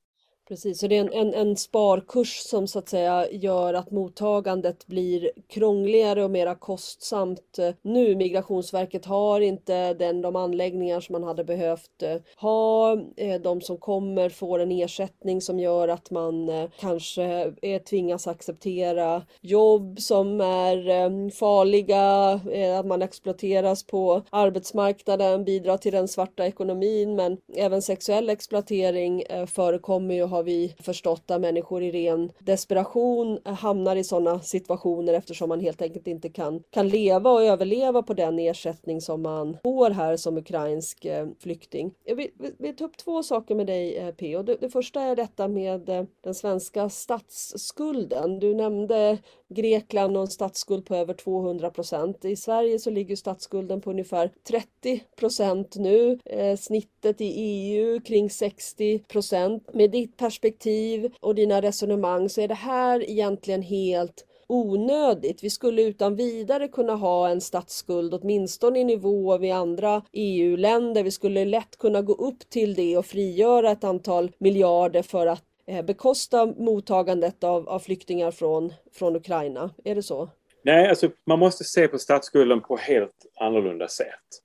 Precis, 0.48 0.78
så 0.78 0.86
det 0.86 0.96
är 0.96 1.00
en, 1.00 1.12
en, 1.12 1.34
en, 1.34 1.56
sparkurs 1.56 2.36
som 2.36 2.66
så 2.66 2.78
att 2.78 2.88
säga 2.88 3.30
gör 3.30 3.74
att 3.74 3.90
mottagandet 3.90 4.86
blir 4.86 5.30
krångligare 5.48 6.24
och 6.24 6.30
mera 6.30 6.54
kostsamt 6.54 7.58
nu. 7.82 8.16
Migrationsverket 8.16 9.04
har 9.04 9.40
inte 9.40 9.94
den, 9.94 10.22
de 10.22 10.36
anläggningar 10.36 11.00
som 11.00 11.12
man 11.12 11.22
hade 11.22 11.44
behövt 11.44 12.02
eh, 12.02 12.16
ha. 12.36 12.96
Eh, 13.16 13.40
de 13.40 13.60
som 13.60 13.78
kommer 13.78 14.28
får 14.28 14.58
en 14.58 14.72
ersättning 14.72 15.40
som 15.40 15.60
gör 15.60 15.88
att 15.88 16.10
man 16.10 16.48
eh, 16.48 16.70
kanske 16.80 17.52
tvingas 17.88 18.26
acceptera 18.26 19.22
jobb 19.40 20.00
som 20.00 20.40
är 20.40 21.30
farliga, 21.30 22.30
att 22.78 22.86
man 22.86 23.02
exploateras 23.02 23.86
på 23.86 24.22
arbetsmarknaden, 24.30 25.44
bidrar 25.44 25.76
till 25.76 25.92
den 25.92 26.08
svarta 26.08 26.46
ekonomin 26.46 27.16
men 27.16 27.38
även 27.56 27.82
sexuell 27.82 28.30
exploatering 28.30 29.22
förekommer 29.46 30.14
ju 30.14 30.35
har 30.36 30.42
vi 30.42 30.74
förstått 30.78 31.30
att 31.30 31.40
människor 31.40 31.82
i 31.82 31.90
ren 31.90 32.32
desperation 32.38 33.38
hamnar 33.44 33.96
i 33.96 34.04
sådana 34.04 34.40
situationer 34.40 35.12
eftersom 35.12 35.48
man 35.48 35.60
helt 35.60 35.82
enkelt 35.82 36.06
inte 36.06 36.28
kan, 36.28 36.62
kan 36.70 36.88
leva 36.88 37.30
och 37.30 37.44
överleva 37.44 38.02
på 38.02 38.14
den 38.14 38.38
ersättning 38.38 39.00
som 39.00 39.22
man 39.22 39.56
får 39.62 39.90
här 39.90 40.16
som 40.16 40.36
ukrainsk 40.36 41.04
eh, 41.04 41.26
flykting. 41.38 41.94
Jag 42.04 42.16
vill, 42.16 42.30
vill 42.58 42.76
ta 42.76 42.84
upp 42.84 42.96
två 42.96 43.22
saker 43.22 43.54
med 43.54 43.66
dig 43.66 43.96
eh, 43.96 44.10
P. 44.10 44.36
Och 44.36 44.44
Det, 44.44 44.56
det 44.60 44.70
första 44.70 45.02
är 45.02 45.16
detta 45.16 45.48
med 45.48 45.88
eh, 45.88 46.04
den 46.20 46.34
svenska 46.34 46.88
statsskulden. 46.88 48.38
Du 48.38 48.54
nämnde 48.54 49.18
Grekland 49.48 50.16
och 50.16 50.22
en 50.22 50.28
statsskuld 50.28 50.86
på 50.86 50.94
över 50.94 51.14
200 51.14 51.70
procent. 51.70 52.24
I 52.24 52.36
Sverige 52.36 52.78
så 52.78 52.90
ligger 52.90 53.16
statsskulden 53.16 53.80
på 53.80 53.90
ungefär 53.90 54.30
30 54.48 55.02
procent 55.16 55.76
nu. 55.76 56.18
Eh, 56.24 56.56
snittet 56.56 57.20
i 57.20 57.24
EU 57.24 58.00
kring 58.00 58.30
60 58.30 58.98
procent. 58.98 59.74
Med 59.74 59.90
ditt 59.90 60.16
perspektiv 60.16 61.14
och 61.20 61.34
dina 61.34 61.62
resonemang 61.62 62.28
så 62.28 62.40
är 62.40 62.48
det 62.48 62.54
här 62.54 63.10
egentligen 63.10 63.62
helt 63.62 64.24
onödigt. 64.48 65.44
Vi 65.44 65.50
skulle 65.50 65.82
utan 65.82 66.16
vidare 66.16 66.68
kunna 66.68 66.94
ha 66.94 67.28
en 67.28 67.40
statsskuld 67.40 68.14
åtminstone 68.14 68.78
i 68.78 68.84
nivå 68.84 69.38
med 69.38 69.56
andra 69.56 70.02
EU-länder. 70.12 71.02
Vi 71.02 71.10
skulle 71.10 71.44
lätt 71.44 71.76
kunna 71.78 72.02
gå 72.02 72.12
upp 72.12 72.48
till 72.48 72.74
det 72.74 72.96
och 72.96 73.06
frigöra 73.06 73.70
ett 73.70 73.84
antal 73.84 74.30
miljarder 74.38 75.02
för 75.02 75.26
att 75.26 75.45
Eh, 75.68 75.84
bekosta 75.84 76.46
mottagandet 76.46 77.44
av, 77.44 77.68
av 77.68 77.78
flyktingar 77.78 78.30
från, 78.30 78.72
från 78.92 79.16
Ukraina. 79.16 79.70
Är 79.84 79.94
det 79.94 80.02
så? 80.02 80.30
Nej, 80.62 80.88
alltså 80.88 81.10
man 81.26 81.38
måste 81.38 81.64
se 81.64 81.88
på 81.88 81.98
statsskulden 81.98 82.60
på 82.60 82.76
helt 82.76 83.26
annorlunda 83.40 83.88
sätt. 83.88 84.42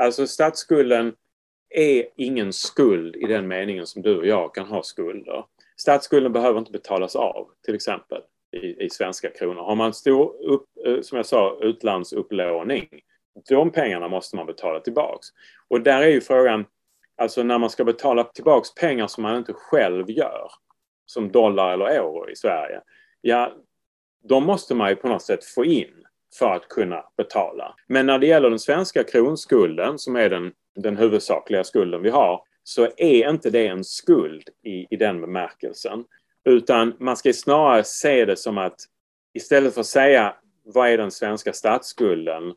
Alltså 0.00 0.26
statsskulden 0.26 1.14
är 1.70 2.06
ingen 2.16 2.52
skuld 2.52 3.16
i 3.16 3.26
den 3.26 3.48
meningen 3.48 3.86
som 3.86 4.02
du 4.02 4.18
och 4.18 4.26
jag 4.26 4.54
kan 4.54 4.66
ha 4.66 4.82
skulder. 4.82 5.44
Statsskulden 5.76 6.32
behöver 6.32 6.58
inte 6.58 6.72
betalas 6.72 7.16
av, 7.16 7.48
till 7.64 7.74
exempel 7.74 8.22
i, 8.52 8.84
i 8.84 8.90
svenska 8.90 9.30
kronor. 9.30 9.62
Har 9.62 9.74
man 9.74 9.94
stor, 9.94 10.44
upp, 10.44 10.66
eh, 10.86 11.00
som 11.00 11.16
jag 11.16 11.26
sa, 11.26 11.58
utlandsupplåning, 11.60 12.88
de 13.48 13.70
pengarna 13.70 14.08
måste 14.08 14.36
man 14.36 14.46
betala 14.46 14.80
tillbaks. 14.80 15.26
Och 15.68 15.80
där 15.80 16.02
är 16.02 16.08
ju 16.08 16.20
frågan, 16.20 16.64
alltså 17.16 17.42
när 17.42 17.58
man 17.58 17.70
ska 17.70 17.84
betala 17.84 18.24
tillbaks 18.24 18.74
pengar 18.74 19.06
som 19.06 19.22
man 19.22 19.36
inte 19.36 19.52
själv 19.52 20.10
gör, 20.10 20.50
som 21.06 21.32
dollar 21.32 21.72
eller 21.72 21.86
euro 21.86 22.30
i 22.30 22.36
Sverige, 22.36 22.80
ja, 23.20 23.52
de 24.28 24.44
måste 24.44 24.74
man 24.74 24.88
ju 24.88 24.96
på 24.96 25.08
något 25.08 25.22
sätt 25.22 25.44
få 25.44 25.64
in 25.64 26.04
för 26.38 26.50
att 26.50 26.68
kunna 26.68 27.04
betala. 27.16 27.74
Men 27.86 28.06
när 28.06 28.18
det 28.18 28.26
gäller 28.26 28.50
den 28.50 28.58
svenska 28.58 29.04
kronskulden 29.04 29.98
som 29.98 30.16
är 30.16 30.30
den, 30.30 30.52
den 30.74 30.96
huvudsakliga 30.96 31.64
skulden 31.64 32.02
vi 32.02 32.10
har 32.10 32.42
så 32.62 32.88
är 32.96 33.30
inte 33.30 33.50
det 33.50 33.66
en 33.66 33.84
skuld 33.84 34.48
i, 34.62 34.86
i 34.94 34.96
den 34.96 35.20
bemärkelsen. 35.20 36.04
Utan 36.44 36.94
man 36.98 37.16
ska 37.16 37.32
snarare 37.32 37.84
se 37.84 38.24
det 38.24 38.36
som 38.36 38.58
att 38.58 38.76
istället 39.34 39.74
för 39.74 39.80
att 39.80 39.86
säga 39.86 40.34
vad 40.64 40.88
är 40.88 40.98
den 40.98 41.10
svenska 41.10 41.52
statsskulden? 41.52 42.54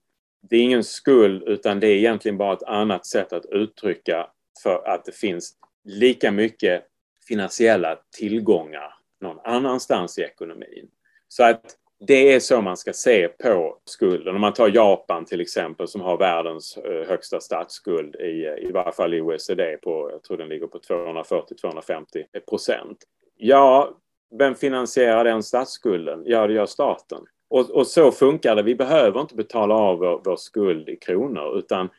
Det 0.49 0.55
är 0.55 0.61
ingen 0.61 0.83
skuld 0.83 1.43
utan 1.43 1.79
det 1.79 1.87
är 1.87 1.95
egentligen 1.95 2.37
bara 2.37 2.53
ett 2.53 2.63
annat 2.63 3.05
sätt 3.05 3.33
att 3.33 3.45
uttrycka 3.45 4.27
för 4.63 4.87
att 4.87 5.05
det 5.05 5.11
finns 5.11 5.53
lika 5.83 6.31
mycket 6.31 6.83
finansiella 7.27 7.99
tillgångar 8.17 8.93
någon 9.21 9.39
annanstans 9.43 10.17
i 10.17 10.21
ekonomin. 10.21 10.87
Så 11.27 11.43
att 11.43 11.77
det 11.99 12.33
är 12.33 12.39
så 12.39 12.61
man 12.61 12.77
ska 12.77 12.93
se 12.93 13.27
på 13.27 13.77
skulden. 13.85 14.35
Om 14.35 14.41
man 14.41 14.53
tar 14.53 14.69
Japan 14.75 15.25
till 15.25 15.41
exempel 15.41 15.87
som 15.87 16.01
har 16.01 16.17
världens 16.17 16.77
eh, 16.77 17.07
högsta 17.07 17.39
statsskuld 17.39 18.15
i, 18.15 18.45
eh, 18.45 18.67
i 18.67 18.71
varje 18.71 18.91
fall 18.91 19.13
i 19.13 19.21
OECD 19.21 19.77
på, 19.77 20.09
jag 20.11 20.23
tror 20.23 20.37
den 20.37 20.49
ligger 20.49 20.67
på 20.67 20.77
240-250 20.77 22.05
procent. 22.49 22.97
Ja, 23.37 23.97
vem 24.39 24.55
finansierar 24.55 25.23
den 25.23 25.43
statsskulden? 25.43 26.23
Ja, 26.25 26.47
det 26.47 26.53
gör 26.53 26.65
staten. 26.65 27.25
Och, 27.49 27.69
och, 27.69 27.87
så 27.87 28.11
funkar 28.11 28.55
det. 28.55 28.63
Vi 28.63 28.75
behöver 28.75 29.21
inte 29.21 29.35
betala 29.35 29.75
av 29.75 29.99
vår, 29.99 30.21
vår 30.25 30.35
skuld 30.35 30.89
i 30.89 30.95
kronor 30.95 31.57
utan 31.57 31.89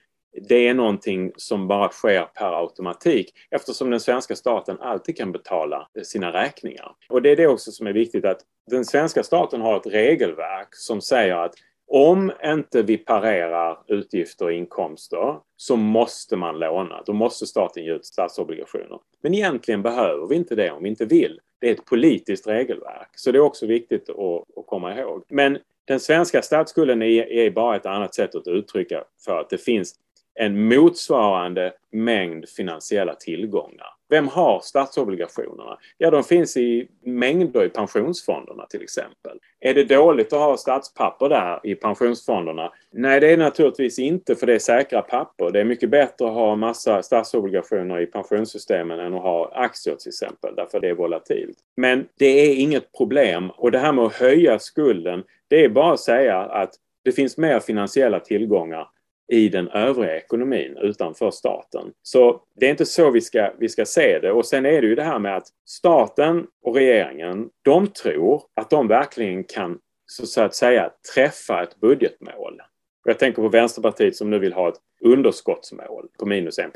det 0.48 0.68
är 0.68 0.74
någonting 0.74 1.32
som 1.36 1.68
bara 1.68 1.88
sker 1.88 2.22
per 2.22 2.60
automatik 2.60 3.34
eftersom 3.50 3.90
den 3.90 4.00
svenska 4.00 4.36
staten 4.36 4.76
alltid 4.80 5.16
kan 5.16 5.32
betala 5.32 5.88
sina 6.02 6.32
räkningar. 6.32 6.92
Och 7.08 7.22
det 7.22 7.30
är 7.30 7.36
det 7.36 7.46
också 7.46 7.70
som 7.72 7.86
är 7.86 7.92
viktigt 7.92 8.24
att 8.24 8.40
den 8.70 8.84
svenska 8.84 9.22
staten 9.22 9.60
har 9.60 9.76
ett 9.76 9.86
regelverk 9.86 10.68
som 10.70 11.00
säger 11.00 11.36
att 11.36 11.54
om 11.90 12.32
inte 12.44 12.82
vi 12.82 12.98
parerar 12.98 13.78
utgifter 13.86 14.44
och 14.44 14.52
inkomster 14.52 15.36
så 15.56 15.76
måste 15.76 16.36
man 16.36 16.58
låna. 16.58 17.02
Då 17.06 17.12
måste 17.12 17.46
staten 17.46 17.84
ge 17.84 17.92
ut 17.92 18.06
statsobligationer. 18.06 18.98
Men 19.22 19.34
egentligen 19.34 19.82
behöver 19.82 20.26
vi 20.26 20.36
inte 20.36 20.54
det 20.54 20.70
om 20.70 20.82
vi 20.82 20.88
inte 20.88 21.04
vill. 21.04 21.40
Det 21.60 21.68
är 21.68 21.72
ett 21.72 21.84
politiskt 21.84 22.46
regelverk. 22.46 23.08
Så 23.14 23.32
det 23.32 23.38
är 23.38 23.42
också 23.42 23.66
viktigt 23.66 24.10
att, 24.10 24.58
att 24.58 24.66
komma 24.66 24.98
ihåg. 24.98 25.24
Men 25.28 25.58
den 25.84 26.00
svenska 26.00 26.42
statsskulden 26.42 27.02
är, 27.02 27.32
är 27.32 27.50
bara 27.50 27.76
ett 27.76 27.86
annat 27.86 28.14
sätt 28.14 28.34
att 28.34 28.46
uttrycka 28.46 29.04
för 29.24 29.40
att 29.40 29.50
det 29.50 29.58
finns 29.58 29.94
en 30.38 30.68
motsvarande 30.68 31.72
mängd 31.92 32.48
finansiella 32.48 33.14
tillgångar. 33.14 33.86
Vem 34.10 34.28
har 34.28 34.60
statsobligationerna? 34.60 35.78
Ja, 35.98 36.10
de 36.10 36.24
finns 36.24 36.56
i 36.56 36.88
mängder 37.04 37.64
i 37.64 37.68
pensionsfonderna 37.68 38.66
till 38.66 38.82
exempel. 38.82 39.38
Är 39.60 39.74
det 39.74 39.84
dåligt 39.84 40.32
att 40.32 40.38
ha 40.38 40.56
statspapper 40.56 41.28
där 41.28 41.60
i 41.62 41.74
pensionsfonderna? 41.74 42.72
Nej, 42.92 43.20
det 43.20 43.32
är 43.32 43.36
naturligtvis 43.36 43.98
inte 43.98 44.36
för 44.36 44.46
det 44.46 44.54
är 44.54 44.58
säkra 44.58 45.02
papper. 45.02 45.50
Det 45.50 45.60
är 45.60 45.64
mycket 45.64 45.90
bättre 45.90 46.26
att 46.26 46.34
ha 46.34 46.56
massa 46.56 47.02
statsobligationer 47.02 48.00
i 48.00 48.06
pensionssystemen 48.06 49.00
än 49.00 49.14
att 49.14 49.22
ha 49.22 49.52
aktier 49.54 49.94
till 49.94 50.08
exempel, 50.08 50.54
därför 50.56 50.80
det 50.80 50.88
är 50.88 50.94
volatilt. 50.94 51.58
Men 51.76 52.08
det 52.18 52.26
är 52.26 52.54
inget 52.54 52.92
problem 52.92 53.50
och 53.50 53.70
det 53.70 53.78
här 53.78 53.92
med 53.92 54.04
att 54.04 54.14
höja 54.14 54.58
skulden, 54.58 55.24
det 55.48 55.64
är 55.64 55.68
bara 55.68 55.92
att 55.92 56.00
säga 56.00 56.38
att 56.38 56.70
det 57.04 57.12
finns 57.12 57.36
mer 57.36 57.60
finansiella 57.60 58.20
tillgångar 58.20 58.88
i 59.28 59.48
den 59.48 59.68
övriga 59.68 60.16
ekonomin 60.16 60.76
utanför 60.76 61.30
staten. 61.30 61.92
Så 62.02 62.42
det 62.56 62.66
är 62.66 62.70
inte 62.70 62.86
så 62.86 63.10
vi 63.10 63.20
ska, 63.20 63.52
vi 63.58 63.68
ska 63.68 63.84
se 63.84 64.18
det. 64.18 64.32
Och 64.32 64.46
sen 64.46 64.66
är 64.66 64.82
det 64.82 64.86
ju 64.86 64.94
det 64.94 65.02
här 65.02 65.18
med 65.18 65.36
att 65.36 65.46
staten 65.66 66.46
och 66.62 66.74
regeringen, 66.74 67.48
de 67.62 67.86
tror 67.86 68.42
att 68.54 68.70
de 68.70 68.88
verkligen 68.88 69.44
kan 69.44 69.78
så 70.06 70.42
att 70.42 70.54
säga 70.54 70.90
träffa 71.14 71.62
ett 71.62 71.80
budgetmål. 71.80 72.60
Jag 73.04 73.18
tänker 73.18 73.42
på 73.42 73.48
Vänsterpartiet 73.48 74.16
som 74.16 74.30
nu 74.30 74.38
vill 74.38 74.52
ha 74.52 74.68
ett 74.68 74.80
underskottsmål 75.00 76.08
på 76.18 76.26
minus 76.26 76.58
1% 76.58 76.70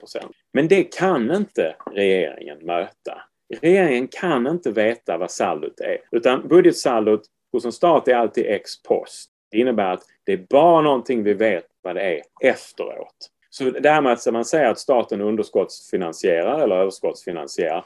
Men 0.53 0.69
det 0.69 0.83
kan 0.83 1.31
inte 1.31 1.77
regeringen 1.93 2.59
möta. 2.59 3.23
Regeringen 3.61 4.09
kan 4.09 4.47
inte 4.47 4.71
veta 4.71 5.19
vad 5.19 5.31
saldot 5.31 5.81
är, 5.81 5.99
utan 6.11 6.49
budgetsaldot 6.49 7.23
hos 7.53 7.65
en 7.65 7.73
stat 7.73 8.09
är 8.09 8.15
alltid 8.15 8.47
ex 8.47 8.83
post. 8.83 9.32
Det 9.53 9.59
innebär 9.59 9.93
att 9.93 10.03
det 10.25 10.33
är 10.33 10.47
bara 10.51 10.81
någonting 10.81 11.23
vi 11.23 11.35
vet 11.35 11.67
vad 11.83 11.95
det 11.95 12.03
är 12.03 12.23
efteråt. 12.41 13.31
Så 13.51 13.65
det 13.65 13.91
här 13.91 14.01
med 14.01 14.12
att 14.12 14.33
man 14.33 14.45
säger 14.45 14.71
att 14.71 14.79
staten 14.79 15.21
underskottsfinansierar 15.21 16.61
eller 16.61 16.77
överskottsfinansierar, 16.77 17.85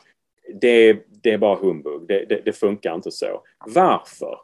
det, 0.54 0.98
det 1.22 1.32
är 1.32 1.38
bara 1.38 1.56
humbug. 1.56 2.02
Det, 2.08 2.24
det, 2.24 2.40
det 2.44 2.52
funkar 2.52 2.94
inte 2.94 3.10
så. 3.10 3.42
Varför? 3.66 4.38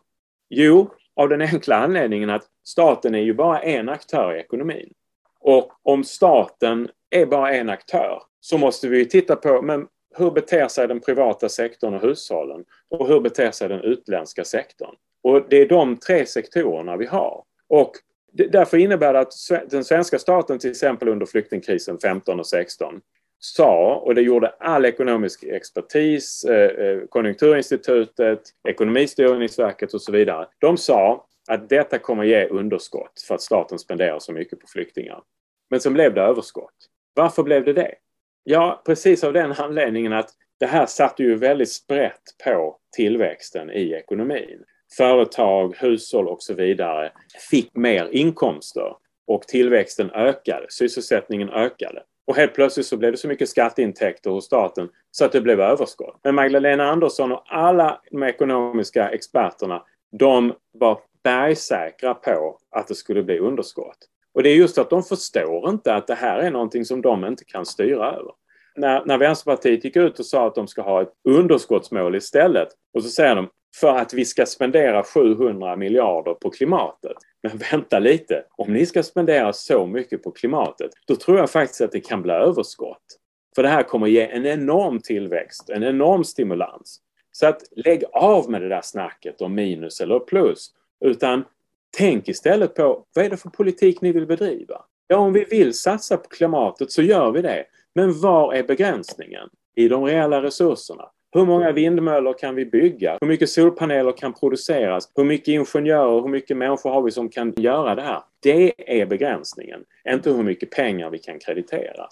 Jo, 0.49 0.91
av 1.17 1.29
den 1.29 1.41
enkla 1.41 1.77
anledningen 1.77 2.31
att 2.31 2.47
staten 2.65 3.15
är 3.15 3.23
ju 3.23 3.35
bara 3.35 3.63
en 3.63 3.89
aktör 3.89 4.35
i 4.35 4.41
ekonomin. 4.41 4.93
Och 5.41 5.73
om 5.83 6.05
staten 6.05 6.89
är 7.11 7.27
bara 7.27 7.55
en 7.55 7.71
aktör 7.71 8.23
så 8.41 8.59
måste 8.59 8.89
vi 8.89 9.09
titta 9.09 9.37
på 9.37 9.63
men 9.63 9.87
hur 10.17 10.31
beter 10.31 10.69
sig 10.69 10.89
den 10.89 11.01
privata 11.01 11.49
sektorn 11.49 11.95
och 11.95 12.01
hushållen 12.01 12.65
och 12.91 13.09
hur 13.09 13.21
beter 13.21 13.51
sig 13.51 13.69
den 13.69 13.81
utländska 13.81 14.45
sektorn? 14.45 14.95
Och 15.23 15.49
det 15.49 15.57
är 15.57 15.69
de 15.69 15.97
tre 15.97 16.27
sektorerna 16.27 16.97
vi 16.97 17.07
har. 17.07 17.45
Och 17.69 17.93
därför 18.33 18.79
innebär 18.79 19.13
det 19.13 19.21
att 19.21 19.33
den 19.71 19.85
svenska 19.85 20.19
staten 20.19 20.59
till 20.59 20.71
exempel 20.71 21.09
under 21.09 21.27
flyktingkrisen 21.27 21.99
15 21.99 22.41
och 22.41 22.47
16 22.47 23.01
sa, 23.39 23.95
och 23.97 24.15
det 24.15 24.23
gjorde 24.23 24.49
all 24.49 24.85
ekonomisk 24.85 25.43
expertis, 25.43 26.45
eh, 26.45 26.87
eh, 26.87 27.01
Konjunkturinstitutet, 27.09 28.41
Ekonomistyrningsverket 28.69 29.95
och 29.95 30.03
så 30.03 30.13
vidare. 30.13 30.47
De 30.59 30.77
sa 30.77 31.27
att 31.49 31.69
detta 31.69 31.99
kommer 31.99 32.25
ge 32.25 32.47
underskott 32.47 33.25
för 33.29 33.35
att 33.35 33.43
staten 33.43 33.79
spenderar 33.79 34.19
så 34.19 34.33
mycket 34.33 34.61
på 34.61 34.67
flyktingar. 34.67 35.23
Men 35.71 35.81
sen 35.81 35.95
blev 35.95 36.15
det 36.15 36.21
överskott. 36.21 36.75
Varför 37.15 37.43
blev 37.43 37.65
det 37.65 37.73
det? 37.73 37.95
Ja, 38.45 38.83
precis 38.87 39.25
av 39.25 39.33
den 39.33 39.53
anledningen 39.53 40.13
att 40.13 40.31
det 40.61 40.67
här 40.67 40.87
satte 40.87 41.23
ju 41.23 41.35
väldigt 41.35 41.73
sprätt 41.73 42.23
på 42.45 42.79
tillväxten 42.97 43.71
i 43.71 43.93
ekonomin 43.93 44.65
företag, 44.97 45.77
hushåll 45.79 46.29
och 46.29 46.43
så 46.43 46.55
vidare 46.55 47.13
fick 47.51 47.77
mer 47.77 48.09
inkomster 48.13 48.97
och 49.27 49.43
tillväxten 49.43 50.11
ökade, 50.11 50.67
sysselsättningen 50.69 51.51
ökade. 51.51 52.03
Och 52.27 52.37
helt 52.37 52.55
plötsligt 52.55 52.87
så 52.87 52.97
blev 52.97 53.13
det 53.13 53.19
så 53.19 53.29
mycket 53.29 53.49
skatteintäkter 53.49 54.31
hos 54.31 54.45
staten 54.45 54.89
så 55.11 55.25
att 55.25 55.33
det 55.33 55.41
blev 55.41 55.61
överskott. 55.61 56.21
Men 56.25 56.35
Magdalena 56.35 56.91
Andersson 56.91 57.33
och 57.33 57.45
alla 57.47 58.01
de 58.11 58.23
ekonomiska 58.23 59.09
experterna, 59.09 59.83
de 60.19 60.53
var 60.73 61.01
bergsäkra 61.25 62.15
på 62.15 62.59
att 62.71 62.89
det 62.89 62.95
skulle 62.95 63.23
bli 63.23 63.39
underskott. 63.39 63.99
Och 64.35 64.43
det 64.43 64.49
är 64.49 64.55
just 64.55 64.79
att 64.79 64.91
de 64.91 65.03
förstår 65.03 65.71
inte 65.71 65.95
att 65.95 66.07
det 66.07 66.15
här 66.15 66.39
är 66.39 66.51
någonting 66.51 66.85
som 66.85 67.03
de 67.03 67.25
inte 67.25 67.45
kan 67.45 67.67
styra 67.67 68.07
över. 68.07 68.33
När, 68.77 69.05
när 69.05 69.19
Vänsterpartiet 69.19 69.85
gick 69.85 69.97
ut 69.97 70.19
och 70.19 70.27
sa 70.27 70.47
att 70.47 70.55
de 70.55 70.69
ska 70.69 70.83
ha 70.83 71.03
ett 71.03 71.13
underskottsmål 71.29 72.17
istället 72.17 72.69
och 72.95 73.03
så 73.03 73.09
säger 73.09 73.35
de 73.35 73.49
för 73.77 73.97
att 73.97 74.15
vi 74.15 74.25
ska 74.25 74.47
spendera 74.47 75.03
700 75.05 75.77
miljarder 75.77 76.35
på 76.35 76.51
klimatet. 76.51 77.17
Men 77.43 77.59
vänta 77.71 77.99
lite, 77.99 78.45
om 78.57 78.73
ni 78.73 78.87
ska 78.87 79.03
spendera 79.03 79.53
så 79.53 79.87
mycket 79.87 80.23
på 80.23 80.31
klimatet, 80.31 80.91
då 81.07 81.17
tror 81.17 81.39
jag 81.39 81.51
faktiskt 81.51 81.81
att 81.81 81.93
det 81.93 82.01
kan 82.01 82.23
bli 82.23 82.33
överskott. 82.33 83.03
För 83.55 83.63
det 83.63 83.69
här 83.69 83.83
kommer 83.83 84.07
ge 84.07 84.29
en 84.31 84.47
enorm 84.47 85.01
tillväxt, 85.01 85.71
en 85.71 85.83
enorm 85.83 86.25
stimulans. 86.25 87.01
Så 87.33 87.47
att 87.47 87.63
lägg 87.77 88.05
av 88.13 88.51
med 88.51 88.63
det 88.63 88.69
där 88.69 88.81
snacket 88.83 89.41
om 89.41 89.55
minus 89.55 90.01
eller 90.01 90.19
plus, 90.19 90.71
utan 91.05 91.45
tänk 91.97 92.29
istället 92.29 92.75
på 92.75 93.05
vad 93.15 93.25
är 93.25 93.31
det 93.31 93.37
för 93.37 93.51
politik 93.51 94.01
ni 94.01 94.13
vill 94.13 94.27
bedriva? 94.27 94.85
Ja, 95.07 95.17
om 95.17 95.33
vi 95.33 95.45
vill 95.45 95.75
satsa 95.75 96.17
på 96.17 96.29
klimatet 96.29 96.93
så 96.93 97.03
gör 97.03 97.31
vi 97.31 97.43
det. 97.43 97.65
Men 97.95 98.21
var 98.21 98.55
är 98.55 98.63
begränsningen? 98.63 99.49
I 99.77 99.89
de 99.89 100.05
reella 100.05 100.43
resurserna. 100.43 101.05
Hur 101.35 101.45
många 101.45 101.73
vindmöllor 101.73 102.39
kan 102.39 102.55
vi 102.55 102.67
bygga? 102.67 103.19
Hur 103.21 103.29
mycket 103.29 103.51
solpaneler 103.51 104.13
kan 104.13 104.33
produceras? 104.33 105.09
Hur 105.15 105.25
mycket 105.25 105.49
ingenjörer, 105.49 106.23
hur 106.23 106.29
mycket 106.29 106.57
människor 106.57 106.91
har 106.91 107.03
vi 107.03 107.11
som 107.11 107.29
kan 107.29 107.53
göra 107.57 107.95
det 107.95 108.03
här? 108.03 108.23
Det 108.43 108.73
är 109.01 109.07
begränsningen, 109.07 109.85
inte 110.09 110.31
hur 110.31 110.43
mycket 110.43 110.71
pengar 110.71 111.11
vi 111.11 111.19
kan 111.19 111.39
kreditera. 111.39 112.07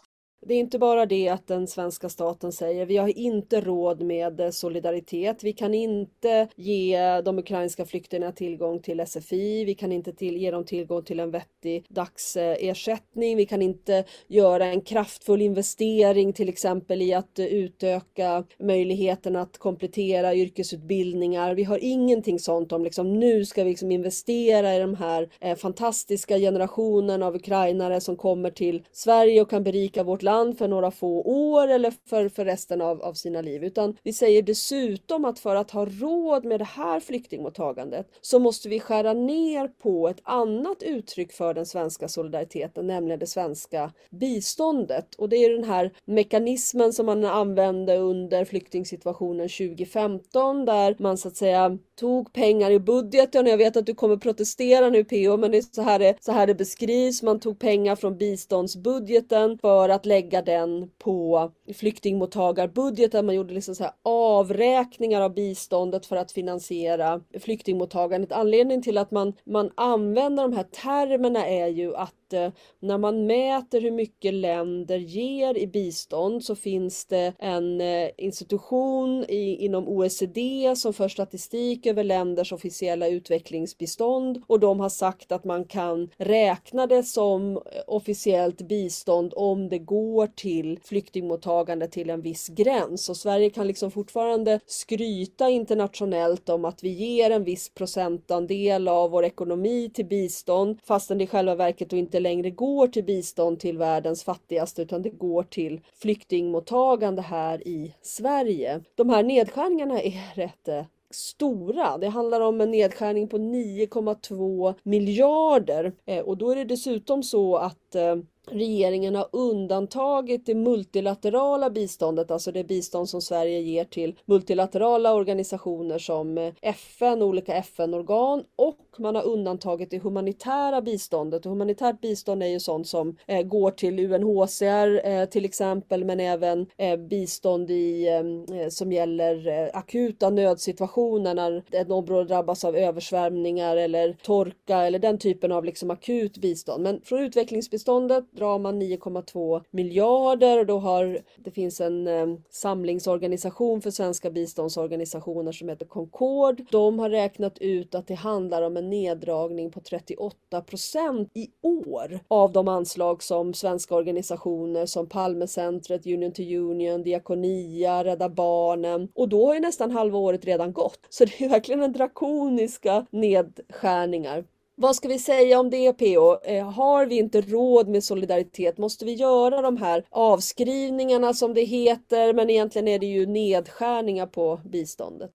Det 0.46 0.54
är 0.54 0.58
inte 0.58 0.78
bara 0.78 1.06
det 1.06 1.28
att 1.28 1.46
den 1.46 1.66
svenska 1.66 2.08
staten 2.08 2.52
säger 2.52 2.86
vi 2.86 2.96
har 2.96 3.18
inte 3.18 3.60
råd 3.60 4.02
med 4.02 4.54
solidaritet. 4.54 5.44
Vi 5.44 5.52
kan 5.52 5.74
inte 5.74 6.48
ge 6.56 7.20
de 7.20 7.38
ukrainska 7.38 7.84
flyktingarna 7.84 8.32
tillgång 8.32 8.82
till 8.82 9.06
SFI. 9.06 9.64
Vi 9.64 9.74
kan 9.74 9.92
inte 9.92 10.12
till, 10.12 10.36
ge 10.36 10.50
dem 10.50 10.64
tillgång 10.64 11.02
till 11.02 11.20
en 11.20 11.30
vettig 11.30 11.84
dagsersättning. 11.88 13.36
Vi 13.36 13.46
kan 13.46 13.62
inte 13.62 14.04
göra 14.28 14.66
en 14.66 14.80
kraftfull 14.80 15.42
investering 15.42 16.32
till 16.32 16.48
exempel 16.48 17.02
i 17.02 17.14
att 17.14 17.38
utöka 17.38 18.44
möjligheten 18.58 19.36
att 19.36 19.58
komplettera 19.58 20.34
yrkesutbildningar. 20.34 21.54
Vi 21.54 21.64
har 21.64 21.78
ingenting 21.82 22.38
sånt 22.38 22.72
om 22.72 22.84
liksom 22.84 23.20
nu 23.20 23.44
ska 23.44 23.64
vi 23.64 23.70
liksom 23.70 23.90
investera 23.90 24.74
i 24.74 24.78
de 24.78 24.94
här 24.94 25.28
eh, 25.40 25.56
fantastiska 25.56 26.38
generationen 26.38 27.22
av 27.22 27.36
ukrainare 27.36 28.00
som 28.00 28.16
kommer 28.16 28.50
till 28.50 28.82
Sverige 28.92 29.42
och 29.42 29.50
kan 29.50 29.64
berika 29.64 30.02
vårt 30.02 30.22
land 30.22 30.29
ibland 30.30 30.58
för 30.58 30.68
några 30.68 30.90
få 30.90 31.22
år 31.22 31.68
eller 31.68 31.92
för, 32.06 32.28
för 32.28 32.44
resten 32.44 32.80
av, 32.80 33.02
av 33.02 33.14
sina 33.14 33.40
liv. 33.40 33.64
Utan 33.64 33.96
vi 34.02 34.12
säger 34.12 34.42
dessutom 34.42 35.24
att 35.24 35.38
för 35.38 35.56
att 35.56 35.70
ha 35.70 35.86
råd 35.86 36.44
med 36.44 36.60
det 36.60 36.64
här 36.64 37.00
flyktingmottagandet 37.00 38.06
så 38.20 38.38
måste 38.38 38.68
vi 38.68 38.80
skära 38.80 39.12
ner 39.12 39.68
på 39.68 40.08
ett 40.08 40.20
annat 40.22 40.82
uttryck 40.82 41.32
för 41.32 41.54
den 41.54 41.66
svenska 41.66 42.08
solidariteten, 42.08 42.86
nämligen 42.86 43.18
det 43.18 43.26
svenska 43.26 43.92
biståndet. 44.10 45.14
Och 45.14 45.28
det 45.28 45.36
är 45.36 45.50
den 45.50 45.64
här 45.64 45.90
mekanismen 46.04 46.92
som 46.92 47.06
man 47.06 47.24
använde 47.24 47.96
under 47.96 48.44
flyktingsituationen 48.44 49.48
2015 49.48 50.64
där 50.64 50.96
man 50.98 51.18
så 51.18 51.28
att 51.28 51.36
säga 51.36 51.78
tog 52.00 52.32
pengar 52.32 52.70
i 52.70 52.78
budgeten. 52.78 53.46
Jag 53.46 53.58
vet 53.58 53.76
att 53.76 53.86
du 53.86 53.94
kommer 53.94 54.16
protestera 54.16 54.90
nu 54.90 55.04
PO, 55.04 55.36
men 55.36 55.50
det 55.50 55.58
är 55.58 55.74
så 55.74 55.82
här 55.82 55.98
det, 55.98 56.14
så 56.20 56.32
här 56.32 56.46
det 56.46 56.54
beskrivs. 56.54 57.22
Man 57.22 57.40
tog 57.40 57.58
pengar 57.58 57.96
från 57.96 58.18
biståndsbudgeten 58.18 59.58
för 59.58 59.88
att 59.88 60.06
lägga 60.06 60.19
lägga 60.20 60.42
den 60.42 60.90
på 60.98 61.50
flyktingmottagarbudgeten. 61.74 63.26
Man 63.26 63.34
gjorde 63.34 63.54
liksom 63.54 63.74
så 63.74 63.84
här 63.84 63.92
avräkningar 64.02 65.20
av 65.20 65.34
biståndet 65.34 66.06
för 66.06 66.16
att 66.16 66.32
finansiera 66.32 67.20
flyktingmottagandet. 67.40 68.32
Anledningen 68.32 68.82
till 68.82 68.98
att 68.98 69.10
man, 69.10 69.32
man 69.44 69.70
använder 69.74 70.42
de 70.42 70.52
här 70.52 70.62
termerna 70.62 71.46
är 71.46 71.66
ju 71.66 71.96
att 71.96 72.32
eh, 72.32 72.50
när 72.80 72.98
man 72.98 73.26
mäter 73.26 73.80
hur 73.80 73.90
mycket 73.90 74.34
länder 74.34 74.98
ger 74.98 75.58
i 75.58 75.66
bistånd 75.66 76.44
så 76.44 76.54
finns 76.54 77.04
det 77.04 77.32
en 77.38 77.80
eh, 77.80 78.08
institution 78.16 79.24
i, 79.28 79.56
inom 79.64 79.88
OECD 79.88 80.72
som 80.76 80.92
för 80.92 81.08
statistik 81.08 81.86
över 81.86 82.04
länders 82.04 82.52
officiella 82.52 83.08
utvecklingsbistånd 83.08 84.42
och 84.46 84.60
de 84.60 84.80
har 84.80 84.88
sagt 84.88 85.32
att 85.32 85.44
man 85.44 85.64
kan 85.64 86.08
räkna 86.16 86.86
det 86.86 87.02
som 87.02 87.56
eh, 87.56 87.62
officiellt 87.86 88.62
bistånd 88.62 89.32
om 89.36 89.68
det 89.68 89.78
går 89.78 90.09
till 90.36 90.78
flyktingmottagande 90.84 91.88
till 91.88 92.10
en 92.10 92.20
viss 92.20 92.48
gräns. 92.48 93.08
Och 93.08 93.16
Sverige 93.16 93.50
kan 93.50 93.66
liksom 93.66 93.90
fortfarande 93.90 94.60
skryta 94.66 95.48
internationellt 95.48 96.48
om 96.48 96.64
att 96.64 96.82
vi 96.82 96.88
ger 96.88 97.30
en 97.30 97.44
viss 97.44 97.74
procentandel 97.74 98.88
av 98.88 99.10
vår 99.10 99.24
ekonomi 99.24 99.90
till 99.94 100.06
bistånd 100.06 100.78
fastän 100.84 101.18
det 101.18 101.24
i 101.24 101.26
själva 101.26 101.54
verket 101.54 101.92
inte 101.92 102.20
längre 102.20 102.50
går 102.50 102.86
till 102.88 103.04
bistånd 103.04 103.60
till 103.60 103.78
världens 103.78 104.24
fattigaste 104.24 104.82
utan 104.82 105.02
det 105.02 105.10
går 105.10 105.42
till 105.42 105.80
flyktingmottagande 105.94 107.22
här 107.22 107.68
i 107.68 107.94
Sverige. 108.02 108.80
De 108.94 109.10
här 109.10 109.22
nedskärningarna 109.22 110.02
är 110.02 110.34
rätt 110.34 110.68
eh, 110.68 110.84
stora. 111.10 111.98
Det 111.98 112.08
handlar 112.08 112.40
om 112.40 112.60
en 112.60 112.70
nedskärning 112.70 113.28
på 113.28 113.38
9,2 113.38 114.74
miljarder 114.82 115.92
eh, 116.06 116.24
och 116.24 116.36
då 116.36 116.50
är 116.50 116.56
det 116.56 116.64
dessutom 116.64 117.22
så 117.22 117.56
att 117.56 117.94
eh, 117.94 118.16
regeringen 118.50 119.14
har 119.14 119.28
undantagit 119.32 120.46
det 120.46 120.54
multilaterala 120.54 121.70
biståndet, 121.70 122.30
alltså 122.30 122.52
det 122.52 122.64
bistånd 122.64 123.08
som 123.08 123.22
Sverige 123.22 123.60
ger 123.60 123.84
till 123.84 124.18
multilaterala 124.24 125.14
organisationer 125.14 125.98
som 125.98 126.38
eh, 126.38 126.52
FN, 126.62 127.22
olika 127.22 127.54
FN-organ 127.54 128.44
och 128.56 128.78
man 128.98 129.14
har 129.14 129.26
undantagit 129.26 129.90
det 129.90 129.98
humanitära 129.98 130.80
biståndet. 130.80 131.46
Och 131.46 131.52
humanitärt 131.52 132.00
bistånd 132.00 132.42
är 132.42 132.46
ju 132.46 132.60
sånt 132.60 132.88
som 132.88 133.16
eh, 133.26 133.42
går 133.42 133.70
till 133.70 133.98
UNHCR 133.98 135.06
eh, 135.06 135.24
till 135.24 135.44
exempel, 135.44 136.04
men 136.04 136.20
även 136.20 136.66
eh, 136.76 136.96
bistånd 136.96 137.70
i, 137.70 138.08
eh, 138.08 138.68
som 138.68 138.92
gäller 138.92 139.48
eh, 139.48 139.68
akuta 139.72 140.30
nödsituationer 140.30 141.34
när 141.34 141.62
ett 141.70 141.90
område 141.90 142.24
drabbas 142.24 142.64
av 142.64 142.76
översvämningar 142.76 143.76
eller 143.76 144.16
torka 144.22 144.76
eller 144.76 144.98
den 144.98 145.18
typen 145.18 145.52
av 145.52 145.64
liksom 145.64 145.90
akut 145.90 146.38
bistånd. 146.38 146.82
Men 146.82 147.00
från 147.04 147.20
utvecklingsbiståndet 147.20 148.24
drar 148.40 148.58
9,2 148.58 149.62
miljarder 149.70 150.58
och 150.58 150.66
då 150.66 150.78
har 150.78 151.18
det 151.36 151.50
finns 151.50 151.80
en 151.80 152.06
eh, 152.06 152.26
samlingsorganisation 152.50 153.80
för 153.80 153.90
svenska 153.90 154.30
biståndsorganisationer 154.30 155.52
som 155.52 155.68
heter 155.68 155.86
Concord. 155.86 156.62
De 156.70 156.98
har 156.98 157.10
räknat 157.10 157.58
ut 157.58 157.94
att 157.94 158.06
det 158.06 158.14
handlar 158.14 158.62
om 158.62 158.76
en 158.76 158.90
neddragning 158.90 159.70
på 159.70 159.80
38 159.80 160.60
procent 160.60 161.30
i 161.34 161.48
år 161.62 162.20
av 162.28 162.52
de 162.52 162.68
anslag 162.68 163.22
som 163.22 163.54
svenska 163.54 163.94
organisationer 163.94 164.86
som 164.86 165.08
Palmecentret, 165.08 166.06
Union 166.06 166.32
to 166.32 166.42
Union, 166.42 167.02
Diakonia, 167.02 168.04
Rädda 168.04 168.28
Barnen 168.28 169.08
och 169.14 169.28
då 169.28 169.46
har 169.46 169.54
ju 169.54 169.60
nästan 169.60 169.90
halva 169.90 170.18
året 170.18 170.44
redan 170.44 170.72
gått. 170.72 171.00
Så 171.08 171.24
det 171.24 171.44
är 171.44 171.48
verkligen 171.48 171.82
en 171.82 171.92
drakoniska 171.92 173.06
nedskärningar. 173.10 174.44
Vad 174.82 174.96
ska 174.96 175.08
vi 175.08 175.18
säga 175.18 175.60
om 175.60 175.70
det 175.70 175.92
PO? 175.92 176.38
Eh, 176.44 176.70
har 176.70 177.06
vi 177.06 177.18
inte 177.18 177.40
råd 177.40 177.88
med 177.88 178.04
solidaritet? 178.04 178.78
Måste 178.78 179.04
vi 179.04 179.14
göra 179.14 179.62
de 179.62 179.76
här 179.76 180.04
avskrivningarna 180.10 181.34
som 181.34 181.54
det 181.54 181.60
heter? 181.60 182.32
Men 182.32 182.50
egentligen 182.50 182.88
är 182.88 182.98
det 182.98 183.06
ju 183.06 183.26
nedskärningar 183.26 184.26
på 184.26 184.60
biståndet. 184.64 185.30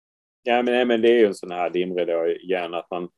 Ja, 0.42 0.62
men, 0.62 0.74
nej, 0.74 0.84
men 0.84 1.02
det 1.02 1.08
är 1.08 1.18
ju 1.18 1.26
en 1.26 1.34
sån 1.34 1.50
här 1.50 1.70
dimridå 1.70 2.26
igen 2.26 2.74
att 2.74 2.90
man, 2.90 3.08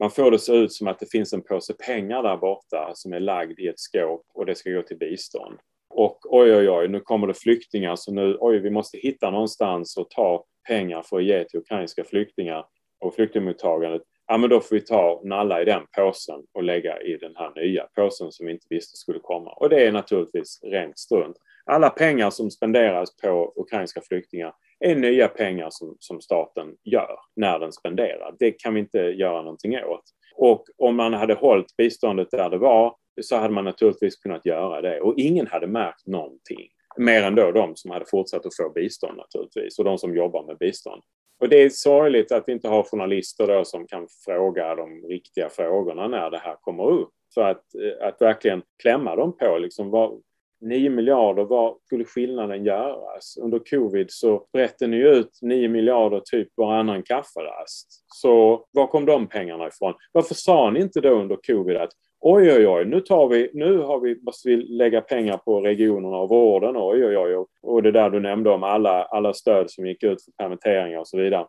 man 0.00 0.10
får 0.10 0.30
det 0.30 0.38
se 0.38 0.52
ut 0.52 0.72
som 0.72 0.88
att 0.88 0.98
det 0.98 1.10
finns 1.10 1.32
en 1.32 1.42
påse 1.42 1.74
pengar 1.74 2.22
där 2.22 2.36
borta 2.36 2.92
som 2.94 3.12
är 3.12 3.20
lagd 3.20 3.60
i 3.60 3.68
ett 3.68 3.80
skåp 3.80 4.22
och 4.34 4.46
det 4.46 4.54
ska 4.54 4.70
gå 4.70 4.82
till 4.82 4.98
bistånd. 4.98 5.58
Och 5.90 6.18
oj, 6.30 6.54
oj, 6.54 6.70
oj, 6.70 6.88
nu 6.88 7.00
kommer 7.00 7.26
det 7.26 7.34
flyktingar 7.34 7.96
så 7.96 8.12
nu, 8.12 8.36
oj, 8.40 8.58
vi 8.58 8.70
måste 8.70 8.98
hitta 8.98 9.30
någonstans 9.30 9.96
och 9.96 10.10
ta 10.10 10.44
pengar 10.68 11.02
för 11.02 11.16
att 11.16 11.24
ge 11.24 11.44
till 11.44 11.60
ukrainska 11.60 12.04
flyktingar 12.04 12.64
och 13.00 13.14
flyktingmottagandet 13.14 14.02
ja 14.28 14.38
men 14.38 14.50
då 14.50 14.60
får 14.60 14.74
vi 14.74 14.80
ta 14.80 15.20
nalla 15.24 15.62
i 15.62 15.64
den 15.64 15.82
påsen 15.96 16.40
och 16.54 16.62
lägga 16.62 17.02
i 17.02 17.16
den 17.16 17.36
här 17.36 17.52
nya 17.54 17.84
påsen 17.84 18.32
som 18.32 18.46
vi 18.46 18.52
inte 18.52 18.66
visste 18.70 18.96
skulle 18.96 19.18
komma. 19.18 19.50
Och 19.50 19.68
det 19.68 19.86
är 19.86 19.92
naturligtvis 19.92 20.60
rent 20.62 20.98
strunt. 20.98 21.36
Alla 21.64 21.90
pengar 21.90 22.30
som 22.30 22.50
spenderas 22.50 23.16
på 23.16 23.52
ukrainska 23.56 24.00
flyktingar 24.00 24.52
är 24.80 24.96
nya 24.96 25.28
pengar 25.28 25.68
som, 25.70 25.96
som 25.98 26.20
staten 26.20 26.76
gör 26.84 27.18
när 27.36 27.58
den 27.58 27.72
spenderar. 27.72 28.34
Det 28.38 28.50
kan 28.50 28.74
vi 28.74 28.80
inte 28.80 28.98
göra 28.98 29.42
någonting 29.42 29.76
åt. 29.84 30.04
Och 30.36 30.64
om 30.78 30.96
man 30.96 31.12
hade 31.12 31.34
hållit 31.34 31.76
biståndet 31.76 32.30
där 32.30 32.50
det 32.50 32.58
var 32.58 32.94
så 33.20 33.36
hade 33.36 33.54
man 33.54 33.64
naturligtvis 33.64 34.16
kunnat 34.16 34.46
göra 34.46 34.80
det 34.80 35.00
och 35.00 35.14
ingen 35.16 35.46
hade 35.46 35.66
märkt 35.66 36.06
någonting. 36.06 36.68
Mer 36.96 37.22
än 37.22 37.34
då 37.34 37.52
de 37.52 37.76
som 37.76 37.90
hade 37.90 38.04
fortsatt 38.10 38.46
att 38.46 38.56
få 38.56 38.70
bistånd 38.70 39.16
naturligtvis 39.16 39.78
och 39.78 39.84
de 39.84 39.98
som 39.98 40.16
jobbar 40.16 40.46
med 40.46 40.58
bistånd. 40.58 41.02
Och 41.40 41.48
det 41.48 41.62
är 41.62 41.68
sorgligt 41.68 42.32
att 42.32 42.44
vi 42.46 42.52
inte 42.52 42.68
har 42.68 42.82
journalister 42.82 43.46
då 43.46 43.64
som 43.64 43.86
kan 43.86 44.06
fråga 44.24 44.74
de 44.74 45.02
riktiga 45.08 45.48
frågorna 45.48 46.08
när 46.08 46.30
det 46.30 46.38
här 46.38 46.56
kommer 46.60 46.90
upp. 46.90 47.10
För 47.34 47.40
att, 47.40 47.64
eh, 47.74 48.08
att 48.08 48.22
verkligen 48.22 48.62
klämma 48.82 49.16
dem 49.16 49.36
på 49.36 49.58
liksom 49.58 49.90
vad, 49.90 50.22
9 50.60 50.90
miljarder, 50.90 51.44
vad 51.44 51.76
skulle 51.84 52.04
skillnaden 52.04 52.64
göras? 52.64 53.36
Under 53.42 53.58
covid 53.58 54.06
så 54.10 54.46
brätte 54.52 54.86
ni 54.86 54.96
ut 54.96 55.38
9 55.42 55.68
miljarder 55.68 56.22
typ 56.24 56.48
varannan 56.56 57.02
kafferast. 57.02 58.04
Så 58.06 58.64
var 58.70 58.86
kom 58.86 59.06
de 59.06 59.26
pengarna 59.26 59.68
ifrån? 59.68 59.94
Varför 60.12 60.34
sa 60.34 60.70
ni 60.70 60.80
inte 60.80 61.00
då 61.00 61.10
under 61.10 61.38
covid 61.46 61.76
att 61.76 61.92
oj, 62.20 62.52
oj, 62.52 62.66
oj, 62.68 62.84
nu, 62.84 63.00
tar 63.00 63.28
vi, 63.28 63.50
nu 63.54 63.78
har 63.78 64.00
vi, 64.00 64.20
måste 64.22 64.48
vi 64.48 64.56
lägga 64.56 65.00
pengar 65.00 65.36
på 65.36 65.60
regionerna 65.60 66.16
och 66.16 66.28
vården, 66.28 66.76
oj, 66.76 67.06
oj, 67.06 67.16
oj, 67.16 67.46
och 67.62 67.82
det 67.82 67.92
där 67.92 68.10
du 68.10 68.20
nämnde 68.20 68.50
om 68.50 68.62
alla, 68.62 69.04
alla 69.04 69.32
stöd 69.32 69.70
som 69.70 69.86
gick 69.86 70.02
ut 70.02 70.24
för 70.24 70.32
permitteringar 70.32 70.98
och 70.98 71.08
så 71.08 71.18
vidare. 71.18 71.46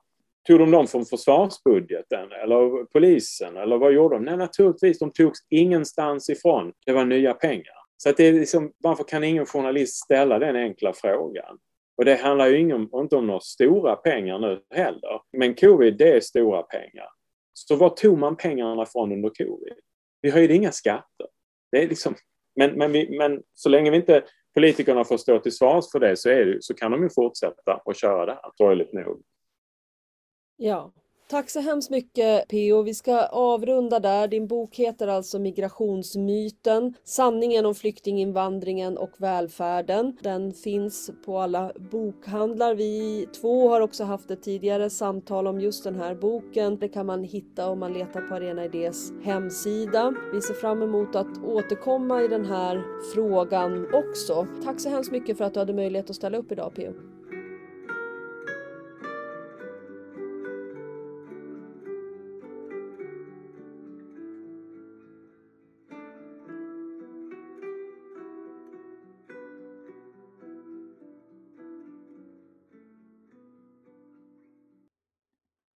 Tog 0.48 0.60
de 0.60 0.72
dem 0.72 0.88
från 0.88 1.06
försvarsbudgeten 1.06 2.32
eller 2.44 2.86
polisen 2.86 3.58
eller 3.58 3.78
vad 3.78 3.94
gjorde 3.94 4.16
de? 4.16 4.26
Nej, 4.26 4.38
naturligtvis, 4.38 5.00
de 5.00 5.12
togs 5.12 5.40
ingenstans 5.50 6.30
ifrån. 6.30 6.74
Det 6.86 6.92
var 6.92 7.06
nya 7.06 7.34
pengar. 7.34 7.80
Så 7.98 8.10
att 8.10 8.18
det 8.18 8.28
är 8.28 8.34
liksom, 8.34 8.72
varför 8.78 9.04
kan 9.04 9.24
ingen 9.24 9.46
journalist 9.46 9.96
ställa 9.96 10.40
den 10.40 10.56
enkla 10.56 10.94
frågan? 10.94 11.58
Och 11.98 12.06
det 12.06 12.16
handlar 12.16 12.48
ju 12.48 12.60
inte 12.60 13.16
om 13.16 13.28
några 13.28 13.40
stora 13.40 13.96
pengar 13.96 14.40
nu 14.40 14.62
heller. 14.70 15.22
Men 15.38 15.56
covid, 15.56 15.98
det 15.98 16.16
är 16.16 16.20
stora 16.20 16.64
pengar. 16.64 17.08
Så 17.54 17.76
var 17.76 17.90
tog 17.90 18.18
man 18.18 18.36
pengarna 18.36 18.86
från 18.86 19.12
under 19.12 19.30
covid? 19.30 19.74
Vi 20.22 20.32
höjde 20.32 20.54
inga 20.54 20.72
skatter. 20.72 21.28
Det 21.72 21.84
är 21.84 21.88
liksom, 21.88 22.16
men, 22.56 22.78
men, 22.78 22.92
vi, 22.92 23.18
men 23.18 23.44
så 23.54 23.70
länge 23.70 23.92
vi 23.92 23.98
inte 23.98 24.24
politikerna 24.54 25.04
får 25.04 25.18
stå 25.18 25.40
till 25.40 25.56
svars 25.56 25.92
för 25.92 26.00
det 26.00 26.18
så, 26.18 26.30
är 26.30 26.46
det, 26.46 26.64
så 26.64 26.74
kan 26.74 26.92
de 26.92 27.04
ju 27.04 27.10
fortsätta 27.10 27.82
att 27.86 27.98
köra 27.98 28.26
det 28.26 28.32
här, 28.32 28.52
sorgligt 28.58 28.94
nog. 28.94 29.24
Ja, 30.56 30.94
Tack 31.32 31.50
så 31.50 31.60
hemskt 31.60 31.90
mycket 31.90 32.48
P.O. 32.48 32.82
Vi 32.82 32.94
ska 32.94 33.26
avrunda 33.26 34.00
där. 34.00 34.28
Din 34.28 34.48
bok 34.48 34.76
heter 34.76 35.08
alltså 35.08 35.40
Migrationsmyten, 35.40 36.94
sanningen 37.04 37.66
om 37.66 37.76
flyktinginvandringen 37.76 38.98
och 38.98 39.12
välfärden. 39.18 40.18
Den 40.22 40.54
finns 40.54 41.12
på 41.26 41.38
alla 41.38 41.72
bokhandlar. 41.92 42.76
Vi 42.76 43.28
två 43.42 43.70
har 43.70 43.82
också 43.82 44.04
haft 44.04 44.32
ett 44.32 44.44
tidigare 44.44 44.90
samtal 44.90 45.48
om 45.48 45.62
just 45.62 45.84
den 45.84 45.96
här 45.96 46.16
boken. 46.16 46.80
Det 46.80 46.88
kan 46.88 47.06
man 47.06 47.24
hitta 47.24 47.70
om 47.70 47.80
man 47.80 47.94
letar 47.94 48.22
på 48.22 48.36
Arena 48.36 48.66
Idés 48.66 49.12
hemsida. 49.24 50.14
Vi 50.34 50.42
ser 50.42 50.54
fram 50.54 50.82
emot 50.82 51.16
att 51.16 51.44
återkomma 51.46 52.24
i 52.24 52.28
den 52.28 52.46
här 52.46 52.84
frågan 53.14 53.88
också. 53.94 54.48
Tack 54.64 54.80
så 54.80 54.90
hemskt 54.90 55.12
mycket 55.12 55.38
för 55.38 55.46
att 55.46 55.54
du 55.54 55.60
hade 55.60 55.74
möjlighet 55.74 56.10
att 56.10 56.16
ställa 56.16 56.38
upp 56.38 56.52
idag 56.52 56.72
P.O. 56.76 57.19